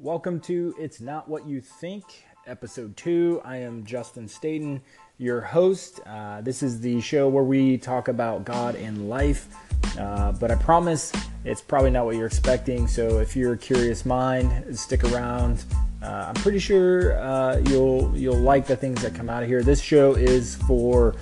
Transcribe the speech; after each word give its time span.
Welcome 0.00 0.38
to 0.42 0.76
It's 0.78 1.00
Not 1.00 1.28
What 1.28 1.44
You 1.44 1.60
Think, 1.60 2.04
episode 2.46 2.96
two. 2.96 3.42
I 3.44 3.56
am 3.56 3.84
Justin 3.84 4.28
Staten, 4.28 4.80
your 5.18 5.40
host. 5.40 5.98
Uh, 6.06 6.40
this 6.40 6.62
is 6.62 6.80
the 6.80 7.00
show 7.00 7.28
where 7.28 7.42
we 7.42 7.78
talk 7.78 8.06
about 8.06 8.44
God 8.44 8.76
and 8.76 9.08
life, 9.08 9.48
uh, 9.98 10.30
but 10.30 10.52
I 10.52 10.54
promise 10.54 11.12
it's 11.44 11.60
probably 11.60 11.90
not 11.90 12.04
what 12.04 12.14
you're 12.14 12.28
expecting. 12.28 12.86
So 12.86 13.18
if 13.18 13.34
you're 13.34 13.54
a 13.54 13.58
curious 13.58 14.06
mind, 14.06 14.78
stick 14.78 15.02
around. 15.02 15.64
Uh, 16.00 16.26
I'm 16.28 16.34
pretty 16.36 16.60
sure 16.60 17.18
uh, 17.18 17.56
you'll 17.66 18.16
you'll 18.16 18.38
like 18.38 18.68
the 18.68 18.76
things 18.76 19.02
that 19.02 19.16
come 19.16 19.28
out 19.28 19.42
of 19.42 19.48
here. 19.48 19.64
This 19.64 19.80
show 19.80 20.14
is 20.14 20.54
for 20.68 21.16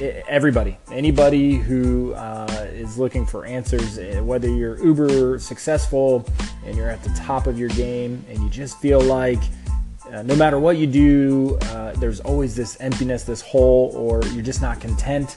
everybody, 0.00 0.78
anybody 0.92 1.54
who 1.54 2.12
uh, 2.14 2.66
is 2.70 2.98
looking 2.98 3.26
for 3.26 3.44
answers, 3.44 3.98
eh, 3.98 4.20
whether 4.20 4.48
you're 4.48 4.82
uber 4.84 5.38
successful 5.38 6.28
and 6.68 6.76
you're 6.76 6.90
at 6.90 7.02
the 7.02 7.10
top 7.10 7.46
of 7.46 7.58
your 7.58 7.70
game 7.70 8.24
and 8.28 8.38
you 8.42 8.48
just 8.50 8.78
feel 8.78 9.00
like 9.00 9.40
uh, 10.12 10.22
no 10.22 10.34
matter 10.36 10.58
what 10.58 10.78
you 10.78 10.86
do, 10.86 11.58
uh, 11.62 11.92
there's 11.94 12.20
always 12.20 12.56
this 12.56 12.80
emptiness, 12.80 13.24
this 13.24 13.42
hole, 13.42 13.92
or 13.94 14.24
you're 14.28 14.42
just 14.42 14.62
not 14.62 14.80
content. 14.80 15.36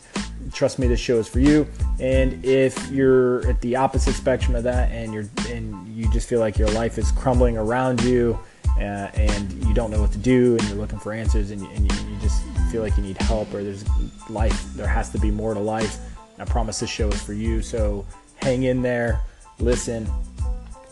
Trust 0.54 0.80
me, 0.80 0.88
this 0.88 1.00
show 1.00 1.18
is 1.18 1.28
for 1.28 1.40
you. 1.40 1.68
And 2.00 2.44
if 2.46 2.90
you're 2.90 3.46
at 3.48 3.60
the 3.62 3.76
opposite 3.76 4.14
spectrum 4.14 4.56
of 4.56 4.64
that, 4.64 4.92
and 4.92 5.14
you're 5.14 5.26
and 5.50 5.88
you 5.90 6.10
just 6.12 6.28
feel 6.30 6.40
like 6.40 6.58
your 6.58 6.70
life 6.70 6.98
is 6.98 7.12
crumbling 7.12 7.58
around 7.58 8.02
you, 8.04 8.40
uh, 8.78 9.12
and 9.14 9.52
you 9.66 9.74
don't 9.74 9.92
know 9.92 10.00
what 10.00 10.12
to 10.14 10.18
do, 10.18 10.58
and 10.58 10.68
you're 10.70 10.78
looking 10.78 11.00
for 11.00 11.12
answers, 11.12 11.52
and 11.52 11.62
you, 11.62 11.68
and 11.72 11.92
you, 11.92 12.10
you 12.10 12.18
just 12.20 12.42
feel 12.72 12.82
like 12.82 12.96
you 12.96 13.04
need 13.04 13.18
help, 13.18 13.54
or 13.54 13.64
there's 13.64 13.84
life, 14.30 14.74
there 14.76 14.88
has 14.88 15.10
to 15.10 15.20
be 15.20 15.32
more 15.32 15.54
to 15.54 15.60
life. 15.60 16.00
I 16.40 16.46
promise 16.46 16.80
this 16.80 16.90
show 16.90 17.10
is 17.10 17.22
for 17.22 17.34
you. 17.34 17.62
So 17.62 18.06
hang 18.38 18.64
in 18.64 18.82
there, 18.82 19.22
listen, 19.60 20.10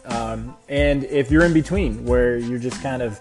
um, 0.10 0.56
and 0.68 1.04
if 1.06 1.32
you're 1.32 1.46
in 1.46 1.54
between, 1.54 2.06
where 2.06 2.38
you're 2.38 2.60
just 2.60 2.82
kind 2.82 3.02
of, 3.02 3.20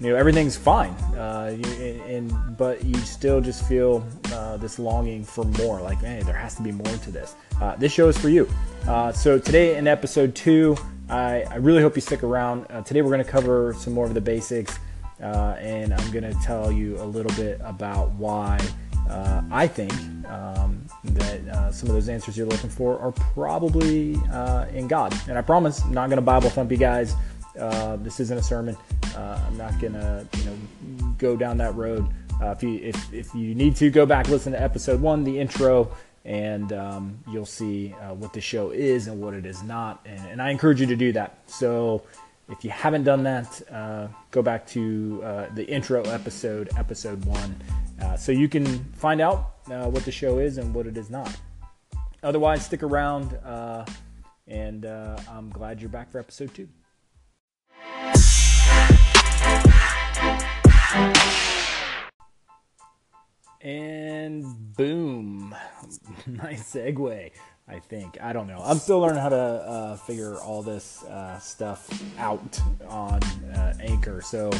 you 0.00 0.10
know, 0.10 0.16
everything's 0.16 0.56
fine, 0.56 0.92
uh, 1.16 1.56
you, 1.56 2.02
and, 2.04 2.56
but 2.56 2.82
you 2.84 2.94
still 3.00 3.40
just 3.40 3.66
feel 3.68 4.06
uh, 4.32 4.56
this 4.56 4.78
longing 4.78 5.22
for 5.22 5.44
more. 5.44 5.80
Like, 5.80 5.98
hey, 5.98 6.22
there 6.22 6.34
has 6.34 6.54
to 6.54 6.62
be 6.62 6.72
more 6.72 6.86
to 6.86 7.10
this. 7.10 7.34
Uh, 7.60 7.76
this 7.76 7.92
show 7.92 8.08
is 8.08 8.16
for 8.16 8.30
you. 8.30 8.48
Uh, 8.88 9.12
so 9.12 9.38
today 9.38 9.76
in 9.76 9.86
episode 9.86 10.34
two, 10.34 10.76
I, 11.10 11.42
I, 11.42 11.56
really 11.56 11.82
hope 11.82 11.96
you 11.96 12.00
stick 12.00 12.22
around. 12.22 12.66
Uh, 12.70 12.82
today 12.82 13.02
we're 13.02 13.10
going 13.10 13.24
to 13.24 13.30
cover 13.30 13.74
some 13.74 13.92
more 13.92 14.06
of 14.06 14.14
the 14.14 14.20
basics, 14.20 14.78
uh, 15.22 15.56
and 15.58 15.92
I'm 15.92 16.10
going 16.12 16.24
to 16.24 16.38
tell 16.42 16.72
you 16.72 16.98
a 17.02 17.04
little 17.04 17.32
bit 17.32 17.60
about 17.62 18.12
why 18.12 18.58
I 19.50 19.66
think. 19.66 19.92
Um, 20.28 20.86
that 21.04 21.48
uh, 21.48 21.72
some 21.72 21.88
of 21.88 21.94
those 21.94 22.08
answers 22.08 22.36
you're 22.36 22.46
looking 22.46 22.70
for 22.70 22.98
are 22.98 23.12
probably 23.12 24.16
uh, 24.32 24.66
in 24.72 24.86
God. 24.86 25.14
And 25.28 25.38
I 25.38 25.42
promise, 25.42 25.82
I'm 25.82 25.92
not 25.92 26.08
going 26.08 26.18
to 26.18 26.22
Bible 26.22 26.50
thump 26.50 26.70
you 26.70 26.76
guys. 26.76 27.14
Uh, 27.58 27.96
this 27.96 28.20
isn't 28.20 28.38
a 28.38 28.42
sermon. 28.42 28.76
Uh, 29.16 29.40
I'm 29.46 29.56
not 29.56 29.78
going 29.80 29.94
to, 29.94 30.26
you 30.36 30.44
know, 30.44 30.56
go 31.18 31.36
down 31.36 31.56
that 31.58 31.74
road. 31.74 32.06
Uh, 32.40 32.50
if 32.52 32.62
you 32.62 32.78
if, 32.82 33.12
if 33.12 33.34
you 33.34 33.54
need 33.54 33.76
to, 33.76 33.90
go 33.90 34.06
back 34.06 34.28
listen 34.28 34.52
to 34.52 34.62
episode 34.62 35.00
one, 35.00 35.24
the 35.24 35.38
intro, 35.38 35.90
and 36.24 36.72
um, 36.72 37.18
you'll 37.30 37.44
see 37.44 37.94
uh, 38.00 38.14
what 38.14 38.32
the 38.32 38.40
show 38.40 38.70
is 38.70 39.08
and 39.08 39.20
what 39.20 39.34
it 39.34 39.44
is 39.44 39.62
not. 39.62 40.00
And, 40.06 40.20
and, 40.26 40.42
I 40.42 40.50
encourage 40.50 40.80
you 40.80 40.86
to 40.86 40.96
do 40.96 41.12
that. 41.12 41.38
So 41.46 42.02
if 42.48 42.64
you 42.64 42.70
haven't 42.70 43.04
done 43.04 43.24
that, 43.24 43.60
go 44.30 44.42
back 44.42 44.66
to 44.68 45.48
the 45.54 45.66
intro 45.66 46.02
episode, 46.04 46.70
episode 46.78 47.22
one, 47.26 47.56
so 48.16 48.32
you 48.32 48.48
can 48.48 48.66
find 48.94 49.20
out 49.20 49.54
uh, 49.70 49.86
what 49.86 50.04
the 50.04 50.12
show 50.12 50.38
is 50.38 50.58
and 50.58 50.74
what 50.74 50.86
it 50.86 50.96
is 50.96 51.10
not. 51.10 51.34
Otherwise, 52.22 52.66
stick 52.66 52.82
around, 52.82 53.34
uh, 53.44 53.84
and 54.46 54.84
uh, 54.84 55.18
I'm 55.30 55.48
glad 55.50 55.80
you're 55.80 55.88
back 55.88 56.10
for 56.10 56.18
episode 56.18 56.52
two. 56.54 56.68
And 63.62 64.44
boom. 64.76 65.54
nice 66.26 66.74
segue, 66.74 67.30
I 67.68 67.78
think. 67.78 68.18
I 68.20 68.32
don't 68.32 68.46
know. 68.46 68.60
I'm 68.64 68.78
still 68.78 69.00
learning 69.00 69.20
how 69.20 69.28
to 69.28 69.36
uh, 69.36 69.96
figure 69.96 70.36
all 70.36 70.62
this 70.62 71.04
uh, 71.04 71.38
stuff 71.38 71.88
out 72.18 72.60
on 72.88 73.22
uh, 73.22 73.74
Anchor. 73.80 74.20
So 74.22 74.50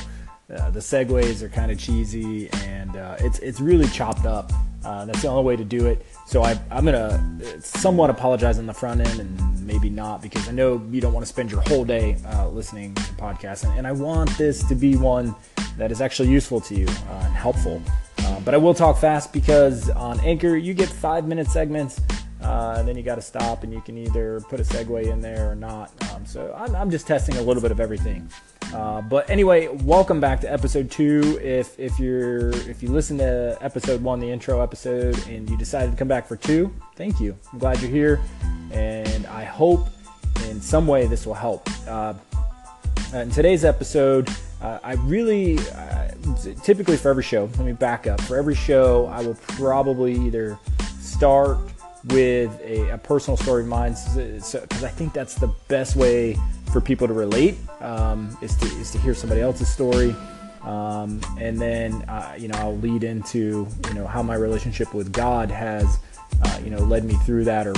uh, 0.56 0.70
the 0.70 0.80
segues 0.80 1.42
are 1.42 1.48
kind 1.48 1.70
of 1.70 1.78
cheesy 1.78 2.50
and 2.64 2.96
uh, 2.96 3.16
it's, 3.20 3.38
it's 3.40 3.60
really 3.60 3.88
chopped 3.88 4.26
up. 4.26 4.52
Uh, 4.84 5.04
that's 5.04 5.22
the 5.22 5.28
only 5.28 5.44
way 5.44 5.56
to 5.56 5.64
do 5.64 5.86
it. 5.86 6.06
So 6.26 6.42
I, 6.42 6.58
I'm 6.70 6.84
going 6.84 6.94
to 6.94 7.60
somewhat 7.60 8.10
apologize 8.10 8.58
on 8.58 8.66
the 8.66 8.72
front 8.72 9.00
end 9.00 9.20
and 9.20 9.66
maybe 9.66 9.90
not 9.90 10.22
because 10.22 10.48
I 10.48 10.52
know 10.52 10.82
you 10.90 11.00
don't 11.00 11.12
want 11.12 11.24
to 11.24 11.30
spend 11.30 11.50
your 11.50 11.60
whole 11.62 11.84
day 11.84 12.16
uh, 12.26 12.48
listening 12.48 12.94
to 12.94 13.02
podcasts. 13.14 13.64
And, 13.64 13.78
and, 13.78 13.86
I 13.86 13.92
want 13.92 14.30
this 14.38 14.64
to 14.64 14.74
be 14.74 14.96
one 14.96 15.34
that 15.76 15.92
is 15.92 16.00
actually 16.00 16.30
useful 16.30 16.60
to 16.62 16.74
you 16.74 16.86
uh, 16.88 17.22
and 17.24 17.34
helpful. 17.34 17.80
Uh, 18.18 18.40
but 18.40 18.54
I 18.54 18.56
will 18.56 18.74
talk 18.74 18.96
fast 18.96 19.32
because 19.32 19.90
on 19.90 20.18
Anchor, 20.20 20.56
you 20.56 20.74
get 20.74 20.88
five 20.88 21.26
minute 21.26 21.46
segments. 21.46 22.00
Uh, 22.40 22.82
then 22.84 22.96
you 22.96 23.02
got 23.02 23.16
to 23.16 23.22
stop 23.22 23.64
and 23.64 23.72
you 23.72 23.82
can 23.82 23.98
either 23.98 24.40
put 24.48 24.60
a 24.60 24.62
segue 24.62 25.04
in 25.04 25.20
there 25.20 25.50
or 25.50 25.54
not. 25.54 25.92
Um, 26.10 26.24
so 26.24 26.54
I'm, 26.56 26.74
I'm 26.74 26.90
just 26.90 27.06
testing 27.06 27.36
a 27.36 27.42
little 27.42 27.62
bit 27.62 27.70
of 27.70 27.80
everything. 27.80 28.30
Uh, 28.74 29.00
but 29.02 29.28
anyway, 29.28 29.66
welcome 29.82 30.20
back 30.20 30.40
to 30.40 30.52
episode 30.52 30.90
two. 30.90 31.38
If 31.42 31.78
if 31.78 31.98
you're 31.98 32.50
if 32.68 32.82
you 32.82 32.90
listen 32.90 33.18
to 33.18 33.58
episode 33.60 34.00
one, 34.00 34.20
the 34.20 34.30
intro 34.30 34.60
episode, 34.60 35.18
and 35.26 35.48
you 35.50 35.56
decided 35.56 35.90
to 35.90 35.96
come 35.96 36.08
back 36.08 36.28
for 36.28 36.36
two, 36.36 36.72
thank 36.94 37.20
you. 37.20 37.36
I'm 37.52 37.58
glad 37.58 37.80
you're 37.80 37.90
here, 37.90 38.20
and 38.70 39.26
I 39.26 39.44
hope 39.44 39.88
in 40.48 40.60
some 40.60 40.86
way 40.86 41.06
this 41.06 41.26
will 41.26 41.34
help. 41.34 41.68
Uh, 41.88 42.14
in 43.12 43.30
today's 43.30 43.64
episode, 43.64 44.30
uh, 44.62 44.78
I 44.84 44.92
really 44.92 45.58
uh, 45.58 46.08
typically 46.62 46.96
for 46.96 47.08
every 47.10 47.24
show. 47.24 47.50
Let 47.56 47.66
me 47.66 47.72
back 47.72 48.06
up. 48.06 48.20
For 48.20 48.36
every 48.36 48.54
show, 48.54 49.06
I 49.06 49.22
will 49.22 49.34
probably 49.34 50.14
either 50.14 50.56
start 51.00 51.58
with 52.04 52.58
a, 52.62 52.90
a 52.90 52.98
personal 52.98 53.36
story 53.36 53.62
of 53.62 53.68
mine 53.68 53.94
because 54.14 54.46
so, 54.46 54.62
I 54.70 54.88
think 54.88 55.12
that's 55.12 55.34
the 55.34 55.48
best 55.68 55.96
way 55.96 56.36
for 56.72 56.80
people 56.80 57.06
to 57.06 57.12
relate 57.12 57.56
um, 57.80 58.36
is 58.40 58.56
to 58.56 58.66
is 58.78 58.90
to 58.92 58.98
hear 58.98 59.14
somebody 59.14 59.40
else's 59.40 59.68
story, 59.68 60.14
um, 60.62 61.20
and 61.38 61.60
then 61.60 61.94
uh, 62.08 62.34
you 62.38 62.48
know 62.48 62.58
I'll 62.58 62.78
lead 62.78 63.04
into 63.04 63.66
you 63.88 63.94
know 63.94 64.06
how 64.06 64.22
my 64.22 64.34
relationship 64.34 64.94
with 64.94 65.12
God 65.12 65.50
has 65.50 65.98
uh, 66.42 66.60
you 66.62 66.70
know 66.70 66.78
led 66.78 67.04
me 67.04 67.14
through 67.14 67.44
that 67.44 67.66
or 67.66 67.74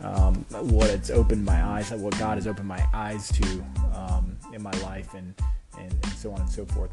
um, 0.00 0.34
what 0.50 0.90
it's 0.90 1.10
opened 1.10 1.44
my 1.44 1.64
eyes, 1.64 1.90
what 1.90 2.18
God 2.18 2.36
has 2.36 2.46
opened 2.46 2.68
my 2.68 2.84
eyes 2.92 3.28
to 3.32 3.64
um, 3.94 4.36
in 4.52 4.62
my 4.62 4.72
life, 4.82 5.14
and, 5.14 5.34
and, 5.78 5.90
and 5.90 6.12
so 6.12 6.32
on 6.32 6.40
and 6.40 6.50
so 6.50 6.64
forth. 6.66 6.90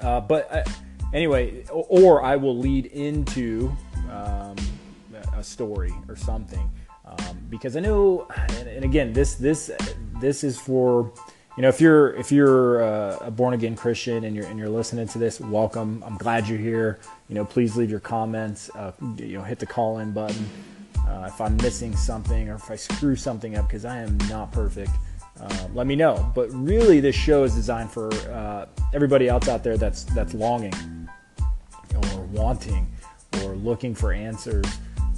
Uh, 0.00 0.20
but 0.20 0.50
uh, 0.52 0.64
anyway, 1.12 1.64
or 1.70 2.22
I 2.22 2.36
will 2.36 2.56
lead 2.56 2.86
into 2.86 3.72
um, 4.10 4.56
a 5.36 5.42
story 5.42 5.92
or 6.08 6.16
something. 6.16 6.70
Um, 7.04 7.38
because 7.48 7.76
I 7.76 7.80
know, 7.80 8.28
and, 8.36 8.68
and, 8.68 8.84
again, 8.84 9.14
this 9.14 9.34
this 9.36 9.70
this 10.20 10.44
is 10.44 10.58
for 10.58 11.12
you 11.56 11.62
know 11.62 11.68
if 11.68 11.80
you're 11.80 12.14
if 12.14 12.30
you're 12.30 12.80
a, 12.80 13.18
a 13.22 13.30
born 13.30 13.54
again 13.54 13.76
Christian 13.76 14.24
and 14.24 14.34
you're 14.34 14.46
and 14.46 14.58
you're 14.58 14.68
listening 14.68 15.08
to 15.08 15.18
this, 15.18 15.40
welcome. 15.40 16.02
I'm 16.06 16.16
glad 16.16 16.48
you're 16.48 16.58
here. 16.58 17.00
You 17.28 17.34
know, 17.34 17.44
please 17.44 17.76
leave 17.76 17.90
your 17.90 18.00
comments. 18.00 18.70
Uh, 18.74 18.92
you 19.16 19.38
know, 19.38 19.42
hit 19.42 19.58
the 19.58 19.66
call 19.66 19.98
in 19.98 20.12
button 20.12 20.48
uh, 21.06 21.30
if 21.32 21.40
I'm 21.40 21.56
missing 21.58 21.96
something 21.96 22.48
or 22.48 22.54
if 22.54 22.70
I 22.70 22.76
screw 22.76 23.16
something 23.16 23.56
up 23.56 23.66
because 23.66 23.84
I 23.84 23.98
am 23.98 24.18
not 24.28 24.52
perfect. 24.52 24.90
Uh, 25.40 25.68
let 25.72 25.86
me 25.86 25.94
know. 25.94 26.30
But 26.34 26.50
really, 26.52 27.00
this 27.00 27.14
show 27.14 27.44
is 27.44 27.54
designed 27.54 27.90
for 27.90 28.12
uh, 28.30 28.66
everybody 28.92 29.28
else 29.28 29.48
out 29.48 29.62
there 29.62 29.76
that's 29.76 30.04
that's 30.04 30.34
longing 30.34 30.74
or 31.94 32.20
wanting 32.32 32.90
or 33.42 33.54
looking 33.56 33.94
for 33.94 34.12
answers 34.12 34.66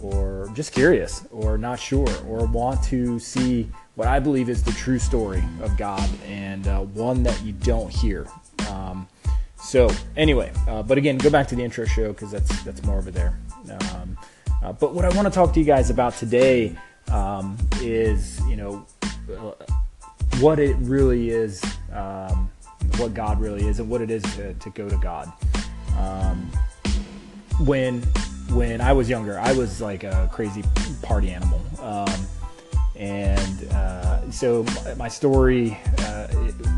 or 0.03 0.51
just 0.55 0.73
curious 0.73 1.25
or 1.31 1.59
not 1.59 1.79
sure 1.79 2.09
or 2.27 2.47
want 2.47 2.83
to 2.85 3.19
see 3.19 3.71
what 3.95 4.09
I 4.09 4.19
believe 4.19 4.49
is 4.49 4.63
the 4.63 4.73
true 4.73 4.99
story 4.99 5.45
of 5.63 5.77
God 5.77 6.09
and 6.27 6.67
uh, 6.67 6.81
one 6.81 7.23
that 7.23 7.43
you 7.43 7.53
don't 7.53 7.91
hear. 7.91 8.27
Um, 8.69 9.07
so 9.63 9.91
anyway, 10.17 10.53
uh, 10.69 10.83
but 10.83 10.99
again, 10.99 11.19
go 11.19 11.31
back 11.31 11.49
to 11.49 11.55
the 11.55 11.63
intro 11.63 11.85
show 11.85 12.13
because 12.13 12.31
that's 12.31 12.63
that's 12.63 12.83
more 12.83 12.99
over 12.99 13.11
there. 13.11 13.39
Um, 13.93 14.17
uh, 14.63 14.73
but 14.73 14.95
what 14.95 15.05
I 15.05 15.15
want 15.15 15.27
to 15.27 15.31
talk 15.31 15.53
to 15.55 15.61
you 15.61 15.67
guys 15.67 15.91
about 15.91 16.15
today 16.15 16.77
um, 17.09 17.57
is 17.81 18.41
you 18.47 18.57
know 18.57 18.87
what 20.41 20.59
it 20.59 20.77
really 20.79 21.31
is, 21.31 21.63
um, 21.93 22.51
what 22.97 23.13
God 23.15 23.41
really 23.41 23.67
is, 23.67 23.81
and 23.81 23.91
what 23.91 24.01
it 24.01 24.11
is 24.11 24.23
to, 24.37 24.55
to 24.55 24.71
go 24.71 24.89
to 24.89 24.97
God. 24.97 25.31
Um, 25.99 26.51
when 27.61 28.03
when 28.53 28.81
I 28.81 28.93
was 28.93 29.09
younger, 29.09 29.39
I 29.39 29.53
was 29.53 29.81
like 29.81 30.05
a 30.05 30.29
crazy 30.33 30.65
party 31.03 31.31
animal. 31.31 31.61
Um, 31.81 32.27
and 32.97 33.69
uh, 33.73 34.31
so 34.31 34.65
my 34.97 35.09
story 35.09 35.79
uh, 36.01 36.27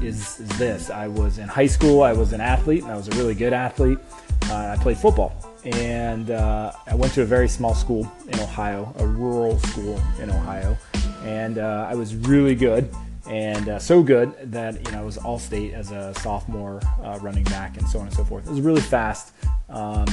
is, 0.00 0.40
is, 0.40 0.48
this 0.58 0.90
I 0.90 1.08
was 1.08 1.38
in 1.38 1.48
high 1.48 1.66
school, 1.66 2.02
I 2.02 2.12
was 2.12 2.32
an 2.32 2.40
athlete, 2.40 2.82
and 2.82 2.92
I 2.92 2.96
was 2.96 3.08
a 3.08 3.12
really 3.12 3.34
good 3.34 3.52
athlete. 3.52 3.98
Uh, 4.44 4.76
I 4.78 4.82
played 4.82 4.98
football. 4.98 5.34
And 5.64 6.30
uh, 6.30 6.72
I 6.86 6.94
went 6.94 7.12
to 7.14 7.22
a 7.22 7.24
very 7.24 7.48
small 7.48 7.74
school 7.74 8.10
in 8.28 8.38
Ohio, 8.40 8.92
a 8.98 9.06
rural 9.06 9.58
school 9.60 10.00
in 10.20 10.30
Ohio. 10.30 10.76
And 11.24 11.58
uh, 11.58 11.86
I 11.88 11.94
was 11.94 12.14
really 12.14 12.54
good. 12.54 12.88
and 13.26 13.68
uh, 13.68 13.78
so 13.78 14.02
good 14.02 14.34
that 14.50 14.84
you 14.84 14.92
know 14.92 14.98
I 14.98 15.04
was 15.04 15.16
all 15.16 15.38
state 15.38 15.74
as 15.74 15.92
a 15.92 16.12
sophomore 16.20 16.80
uh, 17.04 17.18
running 17.22 17.44
back 17.44 17.76
and 17.76 17.88
so 17.88 18.00
on 18.00 18.06
and 18.06 18.14
so 18.14 18.24
forth. 18.24 18.46
It 18.46 18.50
was 18.50 18.60
really 18.60 18.80
fast 18.80 19.32
um, 19.68 20.06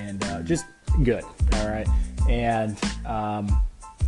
and 0.00 0.22
uh, 0.24 0.42
just 0.42 0.66
good. 1.02 1.24
All 1.54 1.68
right, 1.68 1.88
and 2.28 2.76
um, 3.04 3.60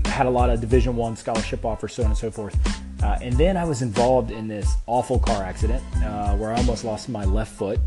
had 0.07 0.27
a 0.27 0.31
lot 0.31 0.51
of 0.51 0.61
Division 0.61 0.97
One 0.97 1.17
scholarship 1.17 1.65
offers, 1.65 1.95
so 1.95 2.03
on 2.03 2.11
and 2.11 2.19
so 2.19 2.31
forth. 2.31 2.57
Uh, 3.03 3.19
and 3.23 3.35
then 3.35 3.57
I 3.57 3.65
was 3.65 3.83
involved 3.83 4.31
in 4.31 4.49
this 4.49 4.75
awful 4.87 5.19
car 5.19 5.43
accident 5.43 5.83
uh, 6.05 6.35
where 6.37 6.53
I 6.53 6.57
almost 6.57 6.85
lost 6.85 7.09
my 7.09 7.25
left 7.25 7.53
foot, 7.53 7.79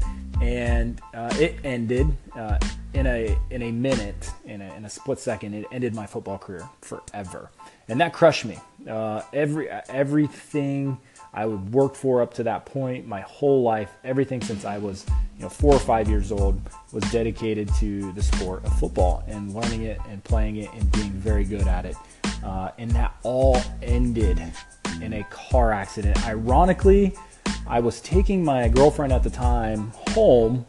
and 0.42 1.02
uh, 1.14 1.34
it 1.40 1.58
ended 1.64 2.08
in 2.94 3.08
a 3.08 3.38
in 3.50 3.62
a 3.62 3.72
minute, 3.72 4.30
in 4.46 4.62
a, 4.62 4.74
in 4.76 4.86
a 4.86 4.90
split 4.90 5.20
second. 5.20 5.54
It 5.54 5.66
ended 5.72 5.94
my 5.96 6.06
football 6.06 6.38
career 6.38 6.68
forever 6.82 7.50
and 7.92 8.00
that 8.00 8.14
crushed 8.14 8.46
me. 8.46 8.58
Uh, 8.90 9.22
every 9.34 9.70
everything 9.70 10.98
I 11.34 11.46
would 11.46 11.74
work 11.74 11.96
for 11.96 12.22
up 12.22 12.34
to 12.36 12.44
that 12.44 12.66
point, 12.66 13.08
my 13.08 13.22
whole 13.22 13.64
life, 13.64 13.92
everything 14.04 14.42
since 14.42 14.66
I 14.66 14.78
was 14.78 15.06
you 15.38 15.44
know 15.44 15.50
four 15.50 15.74
or 15.74 15.80
five 15.80 16.10
years 16.10 16.32
old, 16.32 16.62
was 16.92 17.04
dedicated 17.12 17.70
to 17.76 18.12
the 18.12 18.22
sport 18.22 18.66
of 18.66 18.78
football 18.80 19.24
and 19.28 19.54
learning 19.54 19.84
it 19.84 20.00
and 20.10 20.24
playing 20.24 20.58
it 20.58 20.70
and 20.74 20.92
being 20.92 21.12
very 21.12 21.46
good 21.46 21.68
at 21.68 21.86
it. 21.86 21.96
Uh, 22.44 22.72
and 22.78 22.92
that 22.92 23.16
all 23.24 23.62
ended 23.82 24.42
in 25.02 25.14
a 25.14 25.24
car 25.26 25.72
accident. 25.72 26.26
Ironically, 26.28 27.16
I 27.68 27.80
was 27.80 28.02
taking 28.02 28.44
my 28.44 28.68
girlfriend 28.68 29.14
at 29.14 29.24
the 29.24 29.30
time 29.30 29.92
home 30.10 30.66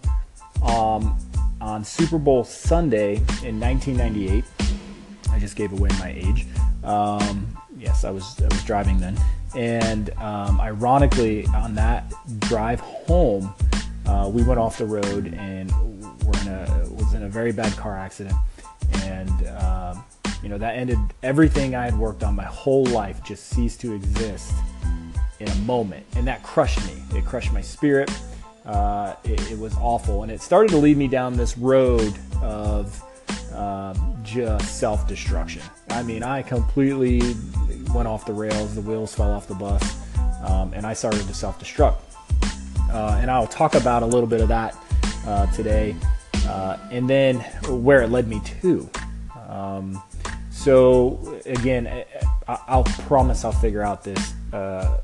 um, 0.62 1.19
on 1.61 1.85
Super 1.85 2.19
Bowl 2.19 2.44
Sunday 2.44 3.17
in 3.43 3.59
1998. 3.59 4.44
I 5.31 5.38
just 5.38 5.56
gave 5.56 5.73
away 5.73 5.88
my 5.99 6.11
age. 6.11 6.47
Um, 6.85 7.59
yes, 7.82 8.05
I 8.05 8.11
was 8.11 8.40
I 8.40 8.49
was 8.49 8.62
driving 8.64 8.99
then, 8.99 9.19
and 9.56 10.11
um, 10.19 10.61
ironically, 10.61 11.46
on 11.49 11.75
that 11.75 12.12
drive 12.38 12.81
home, 12.81 13.52
uh, 14.06 14.31
we 14.32 14.43
went 14.43 14.58
off 14.58 14.79
the 14.79 14.87
road 14.87 15.34
and 15.34 15.70
were 16.25 16.40
in 16.43 16.49
a 16.49 16.87
was 16.90 17.14
in 17.14 17.25
a 17.25 17.29
very 17.29 17.52
bad 17.52 17.76
car 17.76 17.99
accident, 17.99 18.37
and 19.02 19.46
um, 19.49 20.05
you 20.43 20.49
know 20.49 20.58
that 20.58 20.76
ended 20.76 20.99
everything 21.23 21.75
I 21.75 21.84
had 21.84 21.99
worked 21.99 22.23
on 22.23 22.34
my 22.34 22.44
whole 22.44 22.84
life 22.87 23.23
just 23.25 23.49
ceased 23.49 23.81
to 23.81 23.94
exist 23.94 24.52
in 25.40 25.49
a 25.49 25.56
moment, 25.56 26.06
and 26.17 26.26
that 26.26 26.43
crushed 26.43 26.85
me. 26.87 27.02
It 27.19 27.25
crushed 27.25 27.52
my 27.52 27.61
spirit. 27.62 28.11
Uh, 28.64 29.17
it, 29.25 29.50
it 29.50 29.58
was 29.58 29.75
awful, 29.78 30.23
and 30.23 30.31
it 30.31 30.40
started 30.40 30.70
to 30.70 30.76
lead 30.76 30.96
me 30.96 31.08
down 31.08 31.37
this 31.37 31.58
road 31.58 32.14
of 32.40 33.02
um, 33.54 34.16
just 34.22 34.78
self 34.78 35.06
destruction. 35.06 35.62
I 35.90 36.02
mean, 36.02 36.22
I 36.22 36.43
completely 36.43 37.20
went 37.94 38.08
off 38.08 38.25
the 38.26 38.32
rails, 38.32 38.75
the 38.75 38.81
wheels 38.81 39.14
fell 39.14 39.31
off 39.32 39.46
the 39.46 39.54
bus, 39.54 39.96
um, 40.44 40.72
and 40.75 40.87
I 40.87 40.93
started 40.93 41.26
to 41.26 41.34
self 41.34 41.58
destruct. 41.60 41.96
Uh, 42.90 43.19
and 43.20 43.31
I'll 43.31 43.46
talk 43.46 43.75
about 43.75 44.02
a 44.02 44.06
little 44.06 44.26
bit 44.26 44.40
of 44.40 44.49
that 44.49 44.76
uh, 45.26 45.46
today, 45.52 45.96
uh, 46.46 46.76
and 46.90 47.08
then 47.08 47.40
where 47.69 48.02
it 48.02 48.10
led 48.10 48.28
me 48.28 48.40
to. 48.60 48.88
Um, 49.49 50.02
so, 50.50 51.40
again, 51.46 52.04
I'll 52.46 52.84
promise 52.84 53.44
I'll 53.44 53.52
figure 53.52 53.82
out 53.82 54.04
this 54.04 54.34
uh, 54.52 55.00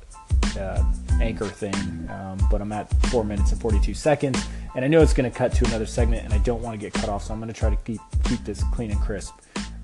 uh, 0.58 0.84
anchor 1.20 1.46
thing, 1.46 1.74
um, 2.10 2.38
but 2.50 2.60
I'm 2.60 2.72
at 2.72 2.92
four 3.06 3.24
minutes 3.24 3.52
and 3.52 3.60
42 3.60 3.94
seconds, 3.94 4.44
and 4.74 4.84
I 4.84 4.88
know 4.88 5.00
it's 5.00 5.12
going 5.14 5.30
to 5.30 5.36
cut 5.36 5.52
to 5.54 5.66
another 5.66 5.86
segment, 5.86 6.24
and 6.24 6.32
I 6.32 6.38
don't 6.38 6.62
want 6.62 6.78
to 6.78 6.78
get 6.78 6.92
cut 6.92 7.08
off, 7.08 7.24
so 7.24 7.34
I'm 7.34 7.40
going 7.40 7.52
to 7.52 7.58
try 7.58 7.70
to 7.70 7.76
keep 7.76 8.00
keep 8.24 8.44
this 8.44 8.62
clean 8.72 8.90
and 8.90 9.00
crisp. 9.00 9.34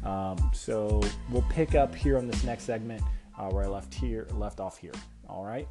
Um, 0.05 0.51
so 0.53 1.03
we'll 1.31 1.47
pick 1.49 1.75
up 1.75 1.95
here 1.95 2.19
on 2.19 2.27
this 2.27 2.45
next 2.45 2.65
segment 2.65 3.03
uh, 3.39 3.49
where 3.49 3.65
I 3.65 3.69
left 3.69 3.95
here, 3.95 4.27
left 4.33 4.61
off 4.61 4.79
here. 4.79 4.93
All 5.29 5.45
right. 5.45 5.69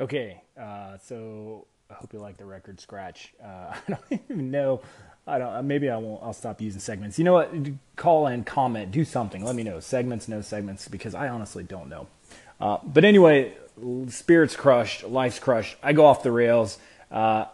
Okay, 0.00 0.40
uh, 0.60 0.96
so 0.98 1.66
I 1.90 1.94
hope 1.94 2.12
you 2.12 2.20
like 2.20 2.36
the 2.36 2.44
record 2.44 2.80
scratch. 2.80 3.34
Uh, 3.42 3.46
I 3.74 3.80
don't 3.88 4.22
even 4.30 4.50
know. 4.50 4.82
I 5.26 5.38
don't. 5.38 5.66
Maybe 5.66 5.90
I 5.90 5.96
won't. 5.96 6.22
I'll 6.22 6.32
stop 6.32 6.60
using 6.60 6.80
segments. 6.80 7.18
You 7.18 7.24
know 7.24 7.34
what? 7.34 7.52
Call 7.96 8.28
in, 8.28 8.44
comment, 8.44 8.90
do 8.90 9.04
something. 9.04 9.44
Let 9.44 9.56
me 9.56 9.62
know. 9.62 9.80
Segments, 9.80 10.28
no 10.28 10.40
segments, 10.40 10.88
because 10.88 11.14
I 11.14 11.28
honestly 11.28 11.64
don't 11.64 11.88
know. 11.88 12.06
Uh, 12.60 12.78
but 12.84 13.04
anyway, 13.04 13.52
spirits 14.08 14.56
crushed, 14.56 15.04
life's 15.04 15.38
crushed. 15.38 15.76
I 15.82 15.92
go 15.92 16.06
off 16.06 16.22
the 16.22 16.32
rails. 16.32 16.78
Uh, 17.10 17.46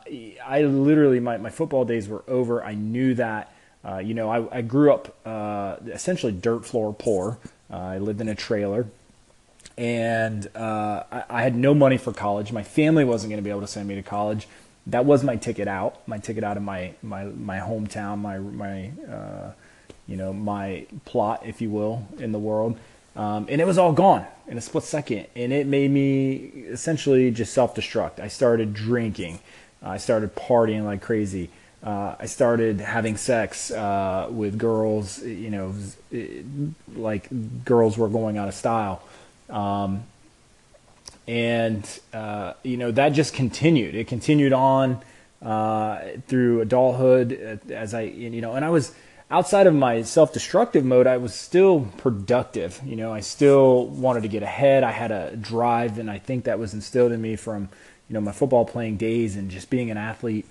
I 0.44 0.62
literally, 0.62 1.20
my, 1.20 1.36
my 1.36 1.50
football 1.50 1.84
days 1.84 2.08
were 2.08 2.24
over. 2.26 2.64
I 2.64 2.74
knew 2.74 3.14
that. 3.14 3.52
Uh, 3.84 3.98
you 3.98 4.14
know, 4.14 4.30
I, 4.30 4.58
I 4.58 4.62
grew 4.62 4.92
up 4.92 5.14
uh, 5.26 5.76
essentially 5.86 6.32
dirt 6.32 6.64
floor 6.64 6.94
poor. 6.94 7.38
Uh, 7.70 7.76
I 7.76 7.98
lived 7.98 8.20
in 8.20 8.28
a 8.28 8.34
trailer. 8.34 8.86
And 9.76 10.48
uh, 10.54 11.02
I, 11.10 11.24
I, 11.28 11.42
had 11.42 11.56
no 11.56 11.74
money 11.74 11.96
for 11.96 12.12
college. 12.12 12.52
My 12.52 12.62
family 12.62 13.04
wasn't 13.04 13.30
going 13.30 13.38
to 13.38 13.42
be 13.42 13.50
able 13.50 13.62
to 13.62 13.66
send 13.66 13.88
me 13.88 13.96
to 13.96 14.02
college. 14.02 14.46
That 14.86 15.04
was 15.04 15.24
my 15.24 15.34
ticket 15.34 15.66
out, 15.66 16.06
my 16.06 16.18
ticket 16.18 16.44
out 16.44 16.56
of 16.56 16.62
my, 16.62 16.92
my, 17.02 17.24
my 17.24 17.58
hometown, 17.58 18.18
my, 18.18 18.38
my 18.38 18.92
you 20.06 20.16
know, 20.16 20.32
my 20.32 20.86
plot, 21.04 21.42
if 21.44 21.60
you 21.60 21.70
will, 21.70 22.06
in 22.18 22.32
the 22.32 22.38
world. 22.38 22.78
Um, 23.16 23.46
and 23.48 23.60
it 23.60 23.66
was 23.66 23.78
all 23.78 23.92
gone 23.92 24.26
in 24.46 24.58
a 24.58 24.60
split 24.60 24.84
second. 24.84 25.26
And 25.36 25.52
it 25.52 25.66
made 25.66 25.90
me 25.90 26.34
essentially 26.34 27.30
just 27.30 27.52
self 27.52 27.74
destruct. 27.74 28.20
I 28.20 28.28
started 28.28 28.74
drinking, 28.74 29.40
I 29.82 29.98
started 29.98 30.34
partying 30.34 30.84
like 30.84 31.02
crazy. 31.02 31.50
Uh, 31.82 32.16
I 32.18 32.24
started 32.26 32.80
having 32.80 33.18
sex 33.18 33.70
uh, 33.70 34.28
with 34.30 34.58
girls, 34.58 35.22
you 35.22 35.50
know, 35.50 35.74
like 36.96 37.28
girls 37.64 37.98
were 37.98 38.08
going 38.08 38.38
out 38.38 38.48
of 38.48 38.54
style. 38.54 39.02
Um, 39.50 40.04
and, 41.28 41.86
uh, 42.14 42.54
you 42.62 42.78
know, 42.78 42.90
that 42.90 43.10
just 43.10 43.34
continued. 43.34 43.94
It 43.94 44.08
continued 44.08 44.54
on 44.54 45.02
uh, 45.42 46.00
through 46.26 46.62
adulthood 46.62 47.60
uh, 47.68 47.72
as 47.72 47.92
I, 47.92 48.02
you 48.02 48.40
know, 48.40 48.54
and 48.54 48.64
I 48.64 48.70
was 48.70 48.94
outside 49.30 49.66
of 49.66 49.74
my 49.74 50.02
self-destructive 50.02 50.84
mode, 50.84 51.06
I 51.06 51.16
was 51.16 51.34
still 51.34 51.88
productive. 51.98 52.80
You 52.84 52.96
know, 52.96 53.12
I 53.12 53.20
still 53.20 53.86
wanted 53.86 54.22
to 54.22 54.28
get 54.28 54.42
ahead. 54.42 54.84
I 54.84 54.90
had 54.90 55.10
a 55.10 55.36
drive, 55.36 55.98
and 55.98 56.10
I 56.10 56.18
think 56.18 56.44
that 56.44 56.58
was 56.58 56.74
instilled 56.74 57.12
in 57.12 57.20
me 57.20 57.36
from 57.36 57.68
you 58.08 58.14
know 58.14 58.20
my 58.20 58.32
football 58.32 58.64
playing 58.64 58.96
days 58.96 59.36
and 59.36 59.50
just 59.50 59.70
being 59.70 59.90
an 59.90 59.96
athlete. 59.96 60.46